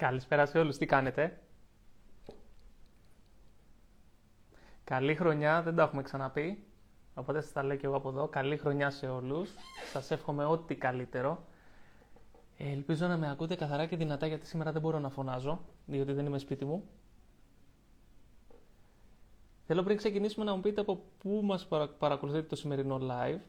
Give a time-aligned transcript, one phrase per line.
[0.00, 1.40] Καλησπέρα σε όλους, τι κάνετε;
[4.84, 6.64] Καλή χρονιά, δεν το έχουμε ξαναπεί,
[7.14, 8.28] οπότε σας τα λέω και εγώ από εδώ.
[8.28, 9.50] Καλή χρονιά σε όλους,
[9.92, 11.44] σας εύχομαι ό,τι καλύτερο.
[12.56, 16.12] Ε, ελπίζω να με ακούτε καθαρά και δυνατά, γιατί σήμερα δεν μπορώ να φωνάζω, διότι
[16.12, 16.88] δεν είμαι σπίτι μου.
[19.66, 23.40] Θέλω πριν ξεκινήσουμε να μου πείτε από πού μας παρακολουθείτε το σημερινό live.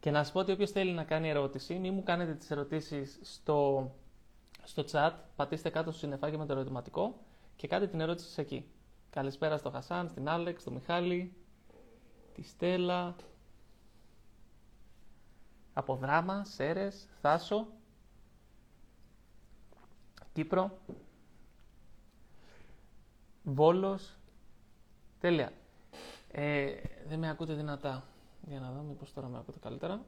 [0.00, 3.18] Και να σα πω ότι όποιος θέλει να κάνει ερώτηση, μην μου κάνετε τις ερωτήσεις
[3.22, 3.90] στο,
[4.62, 5.12] στο chat.
[5.36, 7.20] Πατήστε κάτω στο συνεφάκι με το ερωτηματικό
[7.56, 8.70] και κάντε την ερώτηση εκεί.
[9.10, 11.34] Καλησπέρα στο Χασάν, στην Άλεξ, στο Μιχάλη,
[12.34, 13.14] τη Στέλλα,
[15.72, 17.66] από Δράμα, Σέρες, Θάσο,
[20.32, 20.78] Κύπρο,
[23.42, 24.16] Βόλος.
[25.20, 25.52] Τέλεια.
[26.32, 26.72] Ε,
[27.08, 28.09] δεν με ακούτε δυνατά.
[28.46, 30.04] Για να δω μήπως τώρα με ακούτε καλύτερα.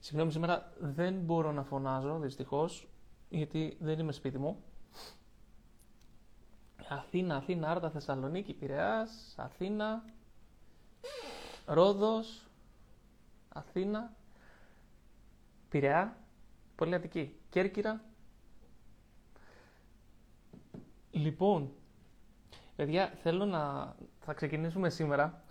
[0.00, 2.88] Συγγνώμη, σήμερα δεν μπορώ να φωνάζω, δυστυχώς,
[3.28, 4.62] γιατί δεν είμαι σπίτι μου.
[6.88, 10.04] Αθήνα, Αθήνα, Άρτα, Θεσσαλονίκη, Πειραιάς, Αθήνα,
[11.66, 12.48] Ρόδος,
[13.48, 14.16] Αθήνα,
[15.68, 16.16] Πειραιά,
[16.76, 18.04] Πολυατική, Κέρκυρα.
[21.10, 21.72] Λοιπόν,
[22.76, 23.94] παιδιά, θέλω να...
[24.20, 25.44] Θα ξεκινήσουμε σήμερα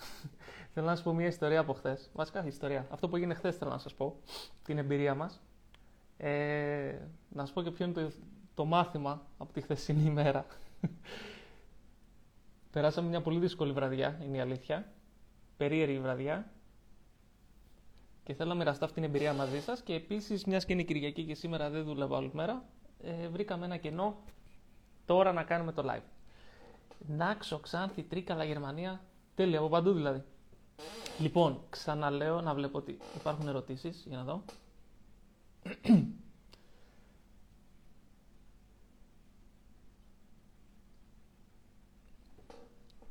[0.74, 2.10] Θέλω να σα πω μια ιστορία από χθες.
[2.14, 2.88] Βασικά ιστορία.
[2.90, 4.20] Αυτό που έγινε χθες θέλω να σας πω.
[4.64, 5.42] Την εμπειρία μας.
[6.18, 6.98] Ε,
[7.30, 8.12] να σα πω και ποιο είναι το,
[8.54, 10.46] το μάθημα από τη χθεσινή ημέρα.
[12.72, 14.92] Περάσαμε μια πολύ δύσκολη βραδιά, είναι η αλήθεια.
[15.58, 16.52] Περίεργη βραδιά.
[18.24, 19.82] Και θέλω να μοιραστώ αυτή την εμπειρία μαζί σας.
[19.82, 22.64] Και επίσης, μιας και είναι Κυριακή και σήμερα δεν δούλευα όλη μέρα,
[23.04, 24.18] ε, βρήκαμε ένα κενό
[25.06, 26.04] τώρα να κάνουμε το live.
[27.08, 29.02] Νάξο, Ξάνθη, Τρίκαλα, Γερμανία.
[29.36, 30.24] Τέλεια, από παντού δηλαδή.
[31.20, 34.44] Λοιπόν, ξαναλέω να βλέπω ότι υπάρχουν ερωτήσεις, για να δω.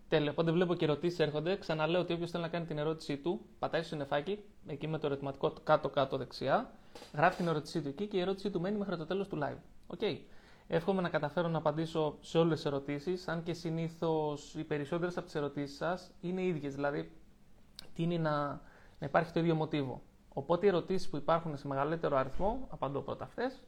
[0.08, 0.30] Τέλεια.
[0.30, 1.56] Οπότε βλέπω και ερωτήσεις έρχονται.
[1.56, 5.06] Ξαναλέω ότι όποιος θέλει να κάνει την ερώτησή του, πατάει στο νεφάκι, εκεί με το
[5.06, 6.70] ερωτηματικό κάτω-κάτω δεξιά,
[7.14, 9.58] γράφει την ερώτησή του εκεί και η ερώτησή του μένει μέχρι το τέλος του live.
[9.86, 9.98] OK.
[10.02, 10.16] Okay.
[10.70, 15.26] Εύχομαι να καταφέρω να απαντήσω σε όλες τις ερωτήσεις, αν και συνήθως οι περισσότερες από
[15.26, 16.74] τις ερωτήσεις σας είναι ίδιες.
[16.74, 17.10] Δηλαδή,
[17.98, 18.46] τείνει να,
[18.98, 20.02] να υπάρχει το ίδιο μοτίβο.
[20.28, 23.62] Οπότε οι ερωτήσεις που υπάρχουν σε μεγαλύτερο αριθμό, απαντώ πρώτα αυτές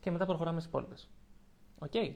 [0.00, 1.08] και μετά προχωράμε στις υπόλοιπες.
[1.78, 1.90] OK.
[1.94, 2.12] Okay.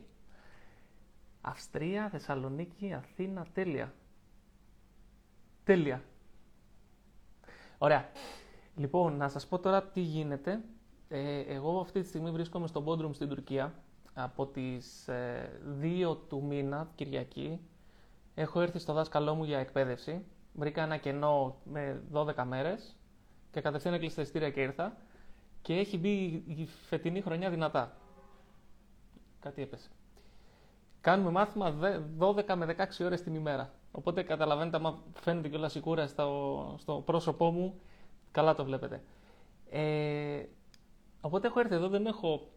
[1.40, 3.92] Αυστρία, Θεσσαλονίκη, Αθήνα, τέλεια.
[5.64, 6.02] Τέλεια.
[7.78, 8.08] Ωραία.
[8.76, 10.60] Λοιπόν, να σας πω τώρα τι γίνεται.
[11.08, 13.74] Ε, εγώ αυτή τη στιγμή βρίσκομαι στο Bodrum στην Τουρκία.
[14.14, 17.60] Από τις ε, 2 του μήνα, Κυριακή,
[18.34, 20.24] έχω έρθει στο δάσκαλό μου για εκπαίδευση
[20.56, 22.96] βρήκα ένα κενό με 12 μέρες
[23.50, 24.96] και κατευθείαν έκλεισα τα ειστήρια και ήρθα
[25.62, 27.96] και έχει μπει η φετινή χρονιά δυνατά.
[29.40, 29.88] Κάτι έπεσε.
[31.00, 31.74] Κάνουμε μάθημα
[32.18, 33.70] 12 με 16 ώρες την ημέρα.
[33.90, 37.80] Οπότε καταλαβαίνετε, άμα φαίνεται κιόλας η κούρα στο, στο πρόσωπό μου,
[38.30, 39.02] καλά το βλέπετε.
[39.70, 40.44] Ε,
[41.20, 42.48] οπότε έχω έρθει εδώ, δεν έχω...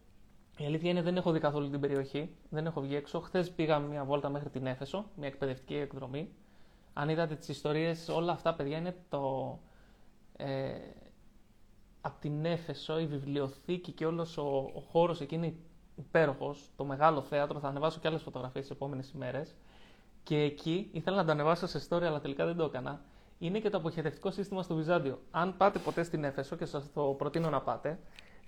[0.57, 3.19] Η αλήθεια είναι δεν έχω δει καθόλου την περιοχή, δεν έχω βγει έξω.
[3.19, 6.29] Χθες πήγα μια βόλτα μέχρι την Έφεσο, μια εκπαιδευτική εκδρομή
[6.99, 9.57] αν είδατε τις ιστορίες, όλα αυτά, παιδιά, είναι το...
[10.37, 10.77] Ε,
[12.01, 15.53] από την Έφεσο, η βιβλιοθήκη και όλος ο, ο χώρος εκεί είναι
[15.95, 19.55] υπέροχος, το μεγάλο θέατρο, θα ανεβάσω και άλλες φωτογραφίες τις επόμενες ημέρες.
[20.23, 23.01] Και εκεί ήθελα να το ανεβάσω σε story, αλλά τελικά δεν το έκανα.
[23.37, 25.21] Είναι και το αποχαιρετικό σύστημα στο Βυζάντιο.
[25.31, 27.99] Αν πάτε ποτέ στην Έφεσο και σας το προτείνω να πάτε,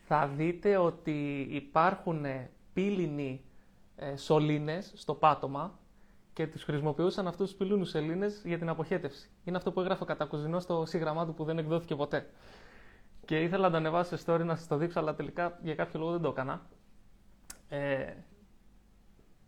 [0.07, 2.25] θα δείτε ότι υπάρχουν
[2.73, 3.41] πύληνοι
[3.95, 5.79] ε, σωλήνες στο πάτωμα
[6.33, 9.29] και τους χρησιμοποιούσαν αυτούς τους πυλούνους σελήνες για την αποχέτευση.
[9.43, 12.29] Είναι αυτό που έγραφε ο Κατακουζινός στο σύγγραμμά του που δεν εκδόθηκε ποτέ.
[13.25, 15.99] Και ήθελα να το ανεβάσω σε story να σας το δείξω, αλλά τελικά για κάποιο
[15.99, 16.61] λόγο δεν το έκανα.
[17.69, 18.13] Ε,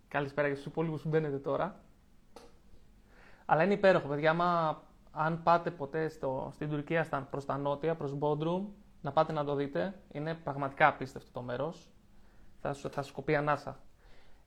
[0.08, 1.80] καλησπέρα για τους υπόλοιπους που μπαίνετε τώρα.
[3.46, 4.30] Αλλά είναι υπέροχο, παιδιά.
[4.30, 4.82] Άμα,
[5.12, 8.68] αν πάτε ποτέ στο, στην Τουρκία στα, προς τα νότια, προς Μπόντρουμ,
[9.02, 10.02] να πάτε να το δείτε.
[10.12, 11.92] Είναι πραγματικά απίστευτο το μέρος.
[12.62, 13.80] Θα, θα σου κοπεί ανάσα.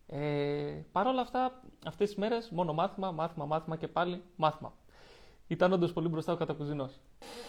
[0.07, 4.73] Ε, Παρ' όλα αυτά, αυτές τις μέρες μόνο μάθημα, μάθημα, μάθημα και πάλι μάθημα.
[5.47, 7.01] Ήταν όντως πολύ μπροστά ο κατακουζινός.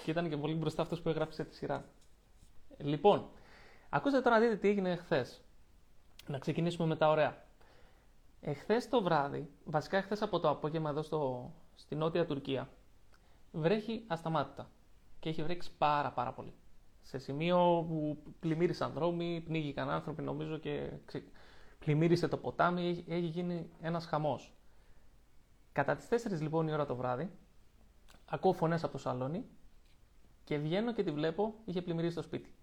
[0.03, 1.85] Και ήταν και πολύ μπροστά αυτός που έγραψε τη σειρά.
[2.77, 3.29] Λοιπόν,
[3.89, 5.25] ακούστε τώρα να δείτε τι έγινε χθε.
[6.27, 7.45] Να ξεκινήσουμε με τα ωραία.
[8.41, 12.69] Εχθές το βράδυ, βασικά εχθές από το απόγευμα εδώ στο, στη νότια Τουρκία,
[13.51, 14.69] βρέχει ασταμάτητα.
[15.19, 16.53] Και έχει βρέξει πάρα πάρα πολύ.
[17.01, 20.89] Σε σημείο που πλημμύρισαν δρόμοι, πνίγηκαν άνθρωποι νομίζω και
[21.79, 24.53] πλημμύρισε το ποτάμι, έχει γίνει ένας χαμός.
[25.71, 27.31] Κατά τις 4 λοιπόν η ώρα το βράδυ,
[28.25, 29.45] ακούω φωνές από το σαλόνι
[30.43, 32.53] Και βγαίνω και τη βλέπω, είχε πλημμυρίσει το σπίτι.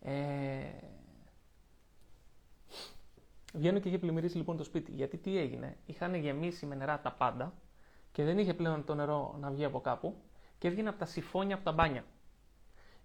[0.00, 0.64] Ε...
[3.54, 4.92] Βγαίνω και είχε πλημμυρίσει λοιπόν το σπίτι.
[4.92, 7.52] Γιατί τι έγινε, είχαν γεμίσει με νερά τα πάντα
[8.12, 10.16] και δεν είχε πλέον το νερό να βγει από κάπου
[10.58, 12.04] και έβγαινε από τα συμφώνια από τα μπάνια.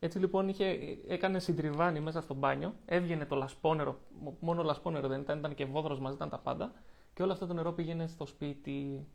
[0.04, 0.78] Έτσι λοιπόν είχε,
[1.08, 4.00] έκανε συντριβάνι μέσα στο μπάνιο, έβγαινε το λασπόνερο,
[4.40, 6.72] μόνο λασπόνερο δεν ήταν, ήταν και βόδρος μαζί, ήταν τα πάντα
[7.14, 9.08] και όλο αυτό το νερό πήγαινε στο σπίτι.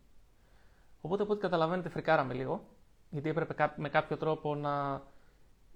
[1.00, 2.64] Οπότε από ό,τι καταλαβαίνετε φρικάραμε λίγο,
[3.10, 5.02] γιατί έπρεπε με κάποιο τρόπο να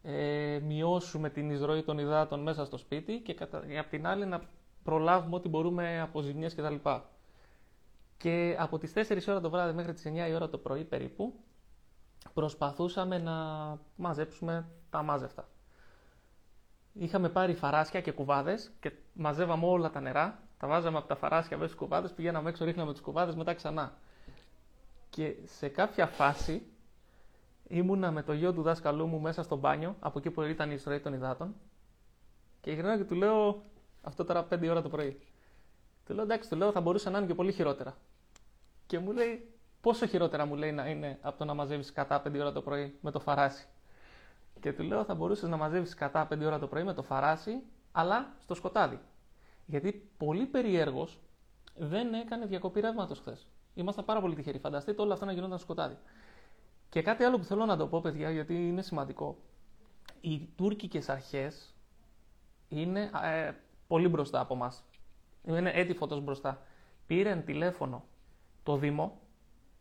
[0.03, 3.63] ε, μειώσουμε την εισρωή των υδάτων μέσα στο σπίτι και κατα...
[3.79, 4.41] απ' την άλλη να
[4.83, 6.75] προλάβουμε ό,τι μπορούμε από ζημιές κτλ.
[6.75, 7.01] Και,
[8.17, 11.35] και από τις 4 ώρα το βράδυ μέχρι τις 9 η ώρα το πρωί περίπου
[12.35, 13.35] προσπαθούσαμε να
[13.97, 15.49] μαζέψουμε τα μάζευτα.
[16.93, 21.57] Είχαμε πάρει φαράσια και κουβάδες και μαζεύαμε όλα τα νερά, τα βάζαμε από τα φαράσια
[21.57, 23.93] μέσα στις κουβάδες, πηγαίναμε έξω, ρίχναμε τις κουβάδες, μετά ξανά.
[25.11, 26.67] Και σε κάποια φάση
[27.69, 30.75] ήμουνα με το γιο του δάσκαλού μου μέσα στο μπάνιο, από εκεί που ήταν η
[30.77, 31.55] ιστορία των υδάτων,
[32.61, 33.63] και γυρνάω και του λέω,
[34.03, 35.21] αυτό τώρα 5 ώρα το πρωί.
[36.07, 37.97] Του λέω εντάξει, του λέω θα μπορούσε να είναι και πολύ χειρότερα.
[38.87, 42.41] Και μου λέει, πόσο χειρότερα μου λέει να είναι από το να μαζεύεις κατά 5
[42.41, 43.67] ώρα το πρωί με το φαράσι.
[44.61, 47.63] Και του λέω θα μπορούσες να μαζεύει κατά 5 ώρα το πρωί με το φαράσι,
[47.93, 49.01] αλλά στο σκοτάδι.
[49.67, 51.09] Γιατί πολύ περίεργο
[51.77, 53.47] δεν έκανε διακοπή ρεύματος χθες.
[53.75, 54.59] Ήμασταν πάρα πολύ τυχεροί.
[54.59, 55.99] Φανταστείτε όλα αυτά να γινόταν σκοτάδι.
[56.89, 59.39] Και κάτι άλλο που θέλω να το πω, παιδιά, γιατί είναι σημαντικό.
[60.21, 61.75] Οι τουρκικές αρχές
[62.69, 63.53] είναι ε,
[63.87, 64.73] πολύ μπροστά από εμά.
[65.45, 66.63] Είναι έτη φωτός μπροστά.
[67.07, 68.05] Πήραν τηλέφωνο
[68.63, 69.21] το Δήμο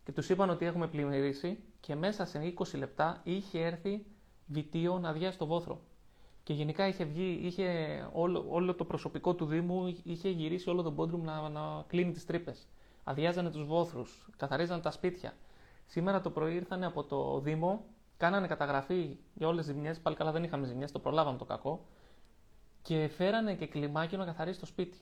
[0.04, 4.06] και τους είπαν ότι έχουμε πλημμυρίσει και μέσα σε 20 λεπτά είχε έρθει
[4.50, 5.80] βιτίο να αδειάσει το βόθρο.
[6.44, 7.68] Και γενικά είχε βγει, είχε
[8.14, 12.26] όλο, όλο το προσωπικό του Δήμου είχε γυρίσει όλο τον πόντρουμ να, να κλείνει τις
[12.26, 12.68] τρύπες.
[13.04, 15.34] Αδειάζανε τους βόθρους, καθαρίζανε τα σπίτια.
[15.86, 17.86] Σήμερα το πρωί ήρθαν από το Δήμο,
[18.18, 20.00] κάνανε καταγραφή για όλες τις ζημιές.
[20.00, 21.86] Πάλι καλά δεν είχαμε ζημιές, το προλάβαμε το κακό.
[22.82, 24.98] Και φέρανε και κλιμάκιο να καθαρίσει το σπίτι.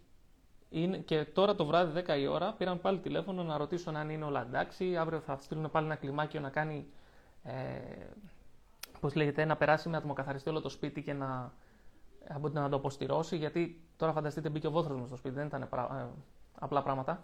[0.69, 4.23] Είναι, και τώρα το βράδυ 10 η ώρα πήραν πάλι τηλέφωνο να ρωτήσουν αν είναι
[4.23, 4.97] όλα εντάξει.
[4.97, 6.87] Αύριο θα στείλουν πάλι ένα κλιμάκιο να κάνει
[7.43, 7.53] ε,
[8.99, 11.51] πώς λέγεται, να περάσει με ατμοκαθαριστή όλο το σπίτι και να,
[12.51, 15.67] να το αποστηρώσει, γιατί τώρα φανταστείτε μπήκε ο βόθρος μου στο σπίτι, δεν ήταν ε,
[16.59, 17.21] απλά πράγματα.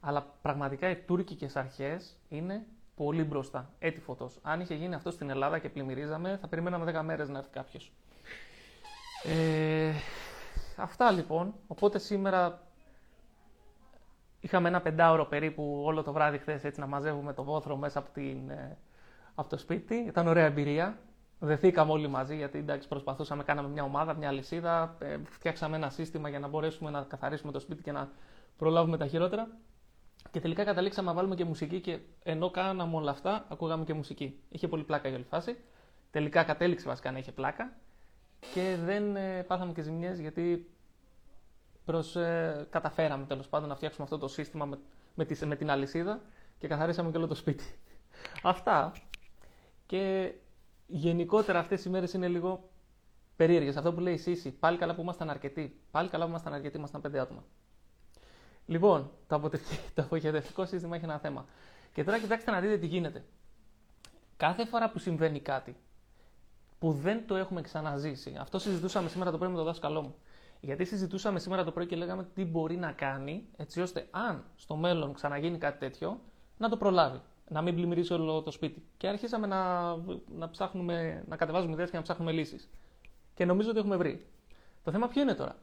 [0.00, 2.66] Αλλά πραγματικά οι τουρκικές αρχές είναι
[2.96, 4.38] πολύ μπροστά, έτη φωτός.
[4.42, 7.92] Αν είχε γίνει αυτό στην Ελλάδα και πλημμυρίζαμε, θα περιμέναμε 10 μέρες να έρθει κάποιος.
[9.22, 9.92] Ε,
[10.76, 11.54] αυτά λοιπόν.
[11.66, 12.62] Οπότε σήμερα
[14.40, 18.10] είχαμε ένα πεντάωρο περίπου όλο το βράδυ χθες έτσι να μαζεύουμε το βόθρο μέσα από
[18.10, 18.76] την, ε,
[19.34, 19.94] από το σπίτι.
[19.94, 20.98] Ήταν ωραία εμπειρία.
[21.38, 26.28] Δεθήκαμε όλοι μαζί γιατί εντάξει, προσπαθούσαμε, κάναμε μια ομάδα, μια λυσίδα, ε, φτιάξαμε ένα σύστημα
[26.28, 28.10] για να μπορέσουμε να καθαρίσουμε το σπίτι και να
[28.56, 29.48] προλάβουμε τα χειρότερα.
[30.30, 34.40] Και τελικά καταλήξαμε να βάλουμε και μουσική και ενώ κάναμε όλα αυτά, ακούγαμε και μουσική.
[34.48, 35.56] Είχε πολύ πλάκα η όλη φάση.
[36.10, 37.72] Τελικά κατέληξε βασικά να είχε πλάκα
[38.54, 40.70] και δεν ε, πάθαμε και ζημιές γιατί
[41.84, 44.78] προς, ε, καταφέραμε τέλος πάντων να φτιάξουμε αυτό το σύστημα με,
[45.14, 46.20] με, τη, με την αλυσίδα
[46.58, 47.64] και καθαρίσαμε και όλο το σπίτι.
[48.42, 48.92] Αυτά
[49.86, 50.32] και
[50.86, 52.68] γενικότερα αυτές οι μέρες είναι λίγο
[53.36, 53.76] περίεργες.
[53.76, 55.80] Αυτό που λέει η Σύση, πάλι καλά που ήμασταν αρκετοί.
[55.90, 57.44] Πάλι καλά που ήμασταν αρκετοί, ήμασταν πέντε άτομα.
[58.66, 59.50] Λοιπόν, το,
[59.94, 61.46] το αποχαιρετευτικό σύστημα έχει ένα θέμα.
[61.92, 63.24] Και τώρα κοιτάξτε να δείτε τι γίνεται.
[64.36, 65.76] Κάθε φορά που συμβαίνει κάτι
[66.78, 70.14] που δεν το έχουμε ξαναζήσει, αυτό συζητούσαμε σήμερα το πρωί με τον δάσκαλό μου.
[70.60, 74.76] Γιατί συζητούσαμε σήμερα το πρωί και λέγαμε τι μπορεί να κάνει έτσι ώστε αν στο
[74.76, 76.20] μέλλον ξαναγίνει κάτι τέτοιο
[76.58, 78.82] να το προλάβει να μην πλημμυρίσει όλο το σπίτι.
[78.96, 79.94] Και αρχίσαμε να,
[80.36, 82.68] να, ψάχνουμε, να κατεβάζουμε ιδέε και να ψάχνουμε λύσεις.
[83.34, 84.26] Και νομίζω ότι έχουμε βρει.
[84.84, 85.56] Το θέμα ποιο είναι τώρα;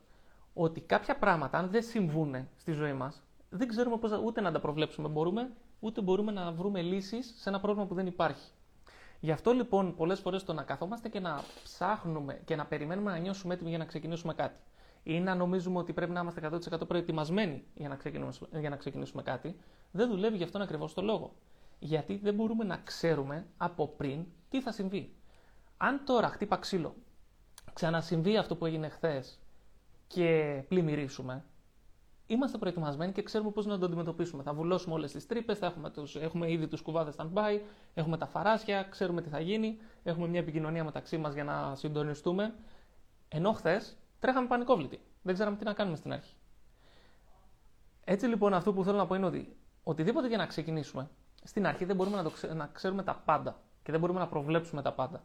[0.53, 4.59] Ότι κάποια πράγματα, αν δεν συμβούν στη ζωή μας, δεν ξέρουμε πώς, ούτε να τα
[4.59, 8.51] προβλέψουμε μπορούμε, ούτε μπορούμε να βρούμε λύσεις σε ένα πρόβλημα που δεν υπάρχει.
[9.19, 13.17] Γι' αυτό λοιπόν πολλές φορές το να καθόμαστε και να ψάχνουμε και να περιμένουμε να
[13.17, 14.59] νιώσουμε έτοιμοι για να ξεκινήσουμε κάτι
[15.03, 19.21] ή να νομίζουμε ότι πρέπει να είμαστε 100% προετοιμασμένοι για να, ξεκινήσουμε, για να ξεκινήσουμε
[19.23, 19.55] κάτι,
[19.91, 21.33] δεν δουλεύει γι' αυτόν ακριβώς το λόγο
[21.83, 25.15] γιατί δεν μπορούμε να ξέρουμε από πριν τι θα συμβεί.
[25.77, 26.95] Αν τώρα χτύπα ξύλο,
[27.73, 29.39] ξανασυμβεί αυτό που έγινε χθες
[30.07, 31.43] και πλημμυρίσουμε,
[32.27, 34.43] είμαστε προετοιμασμένοι και ξέρουμε πώς να το αντιμετωπίσουμε.
[34.43, 37.59] Θα βουλώσουμε όλες τις τρύπες, έχουμε, τους, έχουμε ήδη τους κουβάδες stand-by,
[37.93, 42.53] έχουμε τα φαράσια, ξέρουμε τι θα γίνει, έχουμε μια επικοινωνία μεταξύ μας για να συντονιστούμε.
[43.27, 44.99] Ενώ χθες τρέχαμε πανικόβλητοι.
[45.21, 46.35] Δεν ξέραμε τι να κάνουμε στην αρχή.
[48.03, 51.09] Έτσι λοιπόν, αυτό που θέλω να πω είναι ότι οτιδήποτε για να ξεκινήσουμε,
[51.43, 54.81] στην αρχή δεν μπορούμε να, το να ξέρουμε τα πάντα και δεν μπορούμε να προβλέψουμε
[54.81, 55.23] τα πάντα.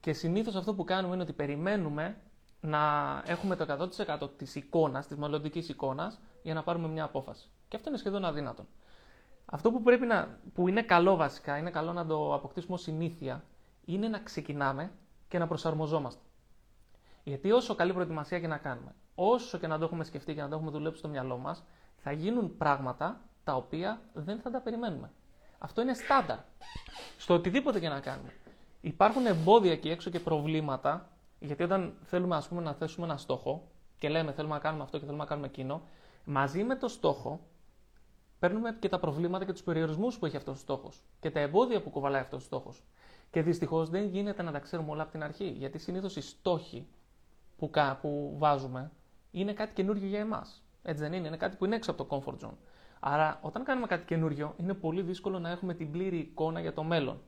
[0.00, 2.16] Και συνήθως αυτό που κάνουμε είναι ότι περιμένουμε
[2.60, 2.78] να
[3.26, 7.48] έχουμε το 100% της εικόνας, της μελλοντικής εικόνας, για να πάρουμε μια απόφαση.
[7.68, 8.66] Και αυτό είναι σχεδόν αδύνατο.
[9.44, 13.44] Αυτό που, πρέπει να, που είναι καλό βασικά, είναι καλό να το αποκτήσουμε ως συνήθεια,
[13.84, 14.92] είναι να ξεκινάμε
[15.28, 16.20] και να προσαρμοζόμαστε.
[17.24, 20.48] Γιατί όσο καλή προετοιμασία και να κάνουμε, όσο και να το έχουμε σκεφτεί και να
[20.48, 21.64] το έχουμε δουλέψει στο μυαλό μας,
[21.96, 25.10] θα γίνουν πράγματα τα οποία δεν θα τα περιμένουμε.
[25.62, 26.38] Αυτό είναι στάνταρ.
[27.18, 28.32] Στο οτιδήποτε και να κάνουμε.
[28.80, 33.68] Υπάρχουν εμπόδια εκεί έξω και προβλήματα, γιατί όταν θέλουμε ας πούμε, να θέσουμε ένα στόχο
[33.98, 35.82] και λέμε θέλουμε να κάνουμε αυτό και θέλουμε να κάνουμε εκείνο,
[36.24, 37.40] μαζί με το στόχο
[38.38, 41.82] παίρνουμε και τα προβλήματα και τους περιορισμούς που έχει αυτός ο στόχος και τα εμπόδια
[41.82, 42.82] που κουβαλάει αυτός ο στόχος.
[43.30, 46.86] Και δυστυχώς δεν γίνεται να τα ξέρουμε όλα από την αρχή, γιατί συνήθως οι στόχοι
[47.56, 48.90] που, που βάζουμε
[49.30, 50.62] είναι κάτι καινούργιο για εμάς.
[50.82, 52.56] Έτσι δεν είναι, είναι κάτι που είναι έξω από το comfort zone.
[53.00, 56.82] Άρα, όταν κάνουμε κάτι καινούριο, είναι πολύ δύσκολο να έχουμε την πλήρη εικόνα για το
[56.82, 57.20] μέλλον.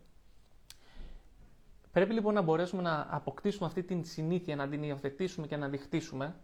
[1.93, 5.77] Πρέπει λοιπόν να μπορέσουμε να αποκτήσουμε αυτή την συνήθεια, να την υιοθετήσουμε και να τη
[5.77, 6.37] χτίσουμε,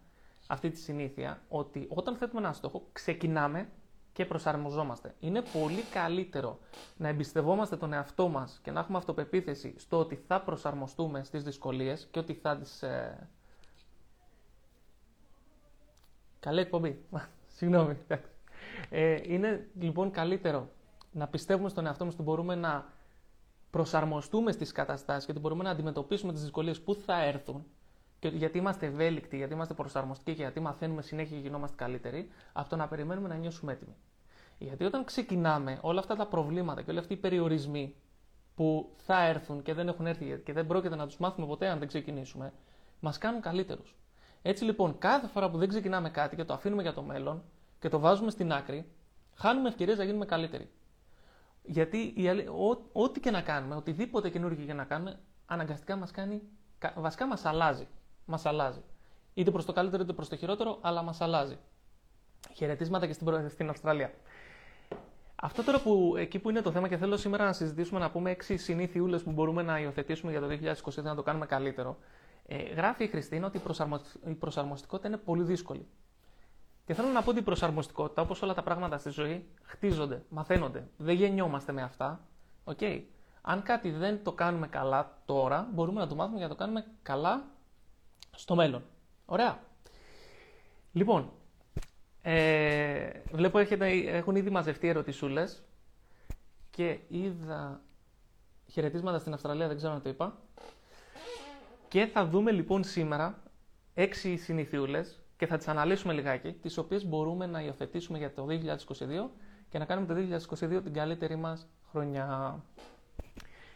[0.47, 3.69] αυτή τη συνήθεια, ότι όταν θέτουμε ένα στόχο, ξεκινάμε
[4.13, 5.15] και προσαρμοζόμαστε.
[5.19, 6.59] Είναι πολύ καλύτερο
[6.97, 12.07] να εμπιστευόμαστε τον εαυτό μας και να έχουμε αυτοπεποίθηση στο ότι θα προσαρμοστούμε στις δυσκολίες
[12.11, 12.83] και ότι θα τις...
[12.83, 13.27] Ε...
[16.39, 17.05] Καλή εκπομπή.
[17.57, 17.97] Συγγνώμη.
[18.89, 20.69] Ε, είναι λοιπόν καλύτερο
[21.11, 22.85] να πιστεύουμε στον εαυτό μας ότι μπορούμε να
[23.69, 27.65] προσαρμοστούμε στις καταστάσεις και ότι μπορούμε να αντιμετωπίσουμε τις δυσκολίες που θα έρθουν
[28.19, 32.75] και γιατί είμαστε ευέλικτοι, γιατί είμαστε προσαρμοστικοί και γιατί μαθαίνουμε συνέχεια και γινόμαστε καλύτεροι, αυτό
[32.75, 33.95] να περιμένουμε να νιώσουμε έτοιμοι.
[34.57, 37.95] Γιατί όταν ξεκινάμε όλα αυτά τα προβλήματα και όλοι αυτοί οι περιορισμοί
[38.55, 41.79] που θα έρθουν και δεν έχουν έρθει και δεν πρόκειται να τους μάθουμε ποτέ αν
[41.79, 42.53] δεν ξεκινήσουμε,
[42.99, 43.95] μας κάνουν καλύτερους.
[44.41, 47.43] Έτσι λοιπόν, κάθε φορά που δεν ξεκινάμε κάτι και το αφήνουμε για το μέλλον
[47.79, 48.85] και το βάζουμε στην άκρη,
[49.35, 50.69] χάνουμε ευκαιρίες να γίνουμε καλύτεροι.
[51.63, 52.13] Γιατί
[52.91, 56.41] ό,τι και να κάνουμε, οτιδήποτε καινούργιο και να κάνουμε, αναγκαστικά μας κάνει,
[56.95, 57.87] βασικά μας αλλάζει.
[58.25, 58.81] Μας αλλάζει.
[59.33, 61.57] Είτε προς το καλύτερο είτε προς το χειρότερο, αλλά μας αλλάζει.
[62.53, 64.13] Χαιρετίσματα και στην, στην Αυστραλία.
[65.35, 68.31] Αυτό τώρα που εκεί που είναι το θέμα και θέλω σήμερα να συζητήσουμε να πούμε
[68.31, 70.47] έξι συνήθειούλε που μπορούμε να υιοθετήσουμε για το
[70.99, 71.97] 2022 να το κάνουμε καλύτερο.
[72.45, 73.61] Ε, γράφει η Χριστίνα ότι
[74.27, 75.87] η, προσαρμοστικότητα είναι πολύ δύσκολη.
[76.89, 80.87] Και θέλω να πω ότι η προσαρμοστικότητα, όπως όλα τα πράγματα στη ζωή, χτίζονται, μαθαίνονται.
[80.97, 82.27] Δεν γεννιόμαστε με αυτά.
[82.63, 83.01] Okay.
[83.41, 86.85] Αν κάτι δεν το κάνουμε καλά τώρα, μπορούμε να το μάθουμε για να το κάνουμε
[87.01, 87.45] καλά
[88.35, 88.83] στο μέλλον.
[89.25, 89.59] Ωραία.
[90.91, 91.31] Λοιπόν,
[92.21, 95.63] ε, βλέπω έχετε, έχουν ήδη μαζευτεί ερωτησούλες
[96.69, 97.81] και είδα
[98.71, 100.37] χαιρετίσματα στην Αυστραλία, δεν ξέρω αν το είπα.
[101.87, 103.43] Και θα δούμε λοιπόν σήμερα
[103.93, 109.29] έξι συνηθιούλες και θα τις αναλύσουμε λιγάκι, τις οποίες μπορούμε να υιοθετήσουμε για το 2022
[109.69, 112.63] και να κάνουμε το 2022 την καλύτερη μας χρονιά.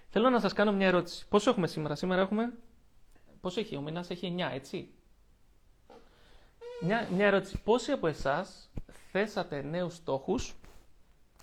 [0.09, 1.27] Θέλω να σας κάνω μια ερώτηση.
[1.27, 2.53] Πόσο έχουμε σήμερα, σήμερα έχουμε.
[3.41, 4.89] Πόσο έχει, ο μήνας; Έχει 9, έτσι;
[6.81, 7.61] Μια, μια ερώτηση.
[7.63, 8.69] Πόσοι από εσάς
[9.11, 10.55] θέσατε νέους στόχους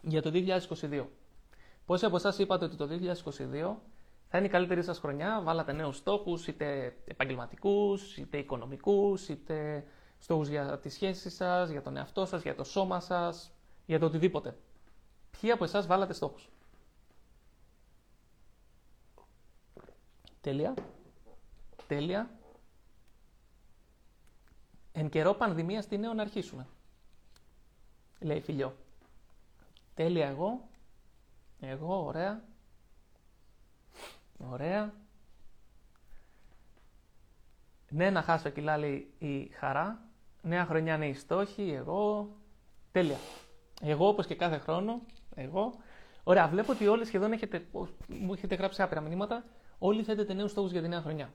[0.02, 1.06] για το 2022.
[1.86, 3.76] Πόσοι από εσάς είπατε ότι το 2022
[4.28, 9.84] θα είναι η καλύτερη σας χρονιά, βάλατε νέους στόχους, είτε επαγγελματικούς, είτε οικονομικούς, είτε
[10.20, 13.52] στόχους για τις σχέσεις σας, για τον εαυτό σας, για το σώμα σας,
[13.86, 14.56] για το οτιδήποτε.
[15.40, 16.48] Ποιοι από εσάς βάλατε στόχους;
[20.40, 20.74] Τέλεια.
[21.86, 22.30] Τέλεια.
[24.92, 26.66] Εν καιρό πανδημίας τι νέο να αρχίσουμε;
[28.20, 28.76] Λέει φιλιό.
[29.94, 30.68] Τέλεια εγώ.
[31.60, 32.44] Εγώ, ωραία.
[34.38, 34.94] Ωραία.
[37.88, 40.09] Ναι, να χάσω κιλά, λέει η χαρά.
[40.42, 42.28] Νέα χρονιά, νέοι στόχοι, εγώ.
[42.92, 43.16] Τέλεια.
[43.80, 45.00] Εγώ, όπως και κάθε χρόνο,
[45.34, 45.72] εγώ.
[46.22, 47.66] Ωραία, βλέπω ότι όλοι σχεδόν έχετε,
[48.06, 49.44] μου έχετε γράψει άπειρα μηνύματα.
[49.78, 51.32] Όλοι θέτετε νέους στόχους για τη νέα χρονιά.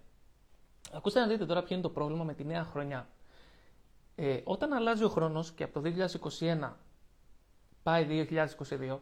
[0.94, 3.10] Ακούστε να δείτε τώρα ποιο είναι το πρόβλημα με τη νέα χρονιά.
[4.16, 5.92] Ε, όταν αλλάζει ο χρόνος και από το
[6.40, 6.72] 2021
[7.84, 8.98] πάει 2022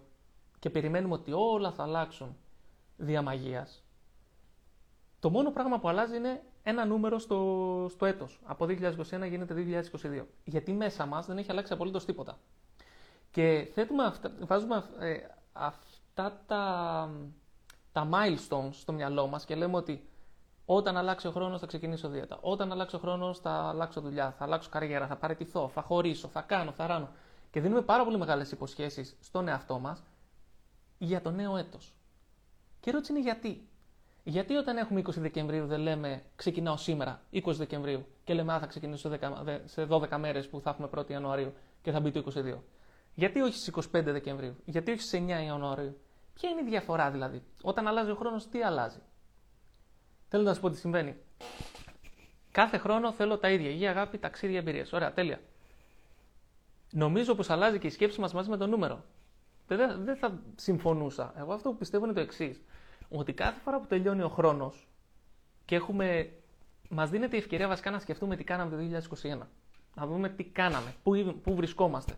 [0.60, 2.38] και περιμένουμε ότι όλα θα αλλάξουν
[2.98, 3.84] δια μαγείας,
[5.20, 8.40] το μόνο πράγμα που αλλάζει είναι ένα νούμερο στο, στο έτος.
[8.44, 8.74] Από 2021
[9.30, 10.24] γίνεται 2022.
[10.44, 12.38] Γιατί μέσα μας δεν έχει αλλάξει απολύτως τίποτα.
[13.32, 15.18] Και θέτουμε αυτά, βάζουμε ε,
[15.54, 17.10] αυτά τα,
[17.92, 20.08] τα milestones στο μυαλό μας και λέμε ότι
[20.66, 22.38] όταν αλλάξει ο χρόνος, θα ξεκινήσω δίαιτα.
[22.42, 26.42] Όταν αλλάξει ο χρόνος, θα αλλάξω δουλειά, θα αλλάξω καριέρα, θα παραιτηθώ, θα χωρίσω, θα
[26.42, 27.10] κάνω, θα ράνω.
[27.52, 30.04] Και δίνουμε πάρα πολύ μεγάλες υποσχέσεις στον εαυτό μας
[30.98, 31.94] για το νέο έτος.
[32.80, 33.68] Και η ερώτηση είναι γιατί.
[34.24, 38.66] Γιατί όταν έχουμε 20 Δεκεμβρίου δεν λέμε ξεκινάω σήμερα, 20 Δεκεμβρίου, και λέμε Α, θα
[38.66, 39.10] ξεκινήσω
[39.66, 42.58] σε 12 μέρες που θα έχουμε 1η Ιανουαρίου και θα μπει το 22.
[43.14, 45.98] Γιατί όχι στις 25 Δεκεμβρίου, γιατί όχι στις 9 Ιανουαρίου.
[46.34, 49.00] Ποια είναι η διαφορά δηλαδή; Όταν αλλάζει ο χρόνος, τι αλλάζει;
[50.28, 51.16] Θέλω να σα πω τι συμβαίνει.
[52.52, 53.70] Κάθε χρόνο θέλω τα ίδια.
[53.70, 54.94] Υγεία, αγάπη, ταξίδια, εμπειρίες.
[54.94, 55.40] Ωραία, τέλεια.
[56.92, 59.04] Νομίζω πως αλλάζει και η σκέψη μας μαζί με το νούμερο.
[59.68, 61.34] Δεν, δεν θα συμφωνούσα.
[61.38, 62.62] Εγώ αυτό που πιστεύω είναι το εξής.
[63.14, 64.88] Ότι κάθε φορά που τελειώνει ο χρόνος
[65.66, 66.30] και έχουμε.
[66.90, 69.38] Μας δίνεται η ευκαιρία βασικά να σκεφτούμε τι κάναμε το 2021.
[69.96, 72.14] Να δούμε τι κάναμε, πού, πού βρισκόμαστε.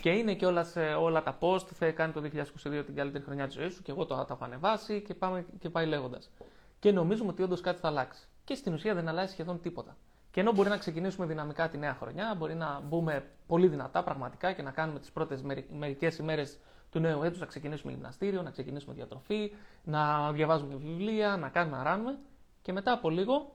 [0.00, 3.46] Και είναι και όλα, σε, όλα τα post, θα κάνει το 2022 την καλύτερη χρονιά
[3.46, 6.30] της ζωής σου και εγώ το, το έχω ανεβάσει και, πάμε, και πάει λέγοντας.
[6.78, 8.26] Και νομίζουμε ότι όντως κάτι θα αλλάξει.
[8.44, 9.96] Και στην ουσία δεν αλλάζει σχεδόν τίποτα.
[10.30, 14.52] Και ενώ μπορεί να ξεκινήσουμε δυναμικά τη νέα χρονιά, μπορεί να μπούμε πολύ δυνατά πραγματικά
[14.52, 15.42] και να κάνουμε τις πρώτες
[15.78, 16.58] μερικές ημέρες
[16.90, 19.52] του νέου έτους, να ξεκινήσουμε γυμναστήριο, να ξεκινήσουμε διατροφή,
[19.84, 22.18] να διαβάζουμε βιβλία, να κάνουμε να ράνουμε.
[22.62, 23.54] Και μετά από λίγο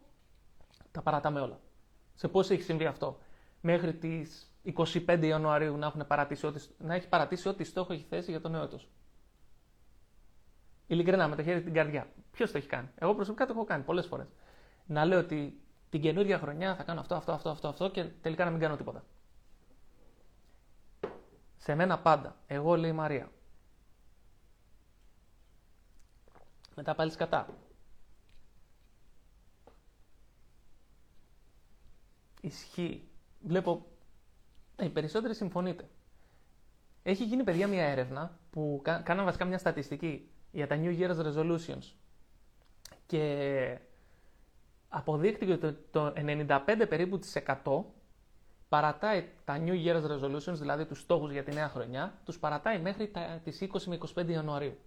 [0.91, 1.59] τα παρατάμε όλα.
[2.15, 3.19] Σε πώς έχει συμβεί αυτό;
[3.61, 8.31] Μέχρι τις 25 Ιανουαρίου να, έχουν παρατήσει ό,τι, να έχει παρατήσει ό,τι στόχο έχει θέσει
[8.31, 8.89] για το νέο έτος.
[10.87, 12.07] Ειλικρινά, με το χέρι την καρδιά.
[12.31, 14.27] Ποιος το έχει κάνει; Εγώ προσωπικά το έχω κάνει πολλές φορές.
[14.85, 18.45] Να λέω ότι την καινούργια χρονιά θα κάνω αυτό, αυτό, αυτό, αυτό, αυτό και τελικά
[18.45, 19.03] να μην κάνω τίποτα.
[21.63, 22.35] Σε μένα πάντα.
[22.47, 23.31] Εγώ λέει η Μαρία.
[26.75, 27.47] Μετά πάλι κατά.
[32.41, 33.07] Ισχύει.
[33.41, 33.85] Βλέπω
[34.81, 35.89] οι περισσότεροι συμφωνείτε.
[37.03, 41.93] Έχει γίνει, παιδιά, μια έρευνα που κάναμε βασικά μια στατιστική για τα New Year's Resolutions.
[43.05, 43.79] Και
[44.89, 47.83] αποδείχτηκε ότι το 95 περίπου της 100
[48.71, 53.07] παρατάει τα New Year's Resolutions, δηλαδή τους στόχους για τη νέα χρονιά, τους παρατάει μέχρι
[53.07, 54.77] τα, τις 20 με 25 Ιανουαρίου.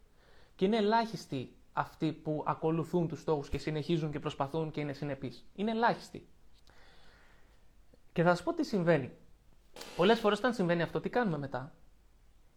[0.56, 5.46] Και είναι ελάχιστοι αυτοί που ακολουθούν τους στόχους και συνεχίζουν και προσπαθούν και είναι συνεπείς.
[5.54, 6.28] Είναι ελάχιστοι.
[8.12, 9.10] Και θα σας πω τι συμβαίνει.
[9.96, 11.72] Πολλές φορές όταν συμβαίνει αυτό, τι κάνουμε μετά;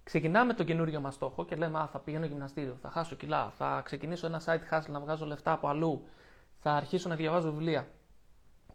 [0.04, 3.82] Ξεκινάμε τον καινούριο μας στόχο και λέμε Α, θα πηγαίνω γυμναστήριο, θα χάσω κιλά, θα
[3.86, 6.08] ξεκινήσω ένα site hustle να βγάζω λεφτά από αλλού,
[6.60, 7.88] θα αρχίσω να διαβάζω βιβλία.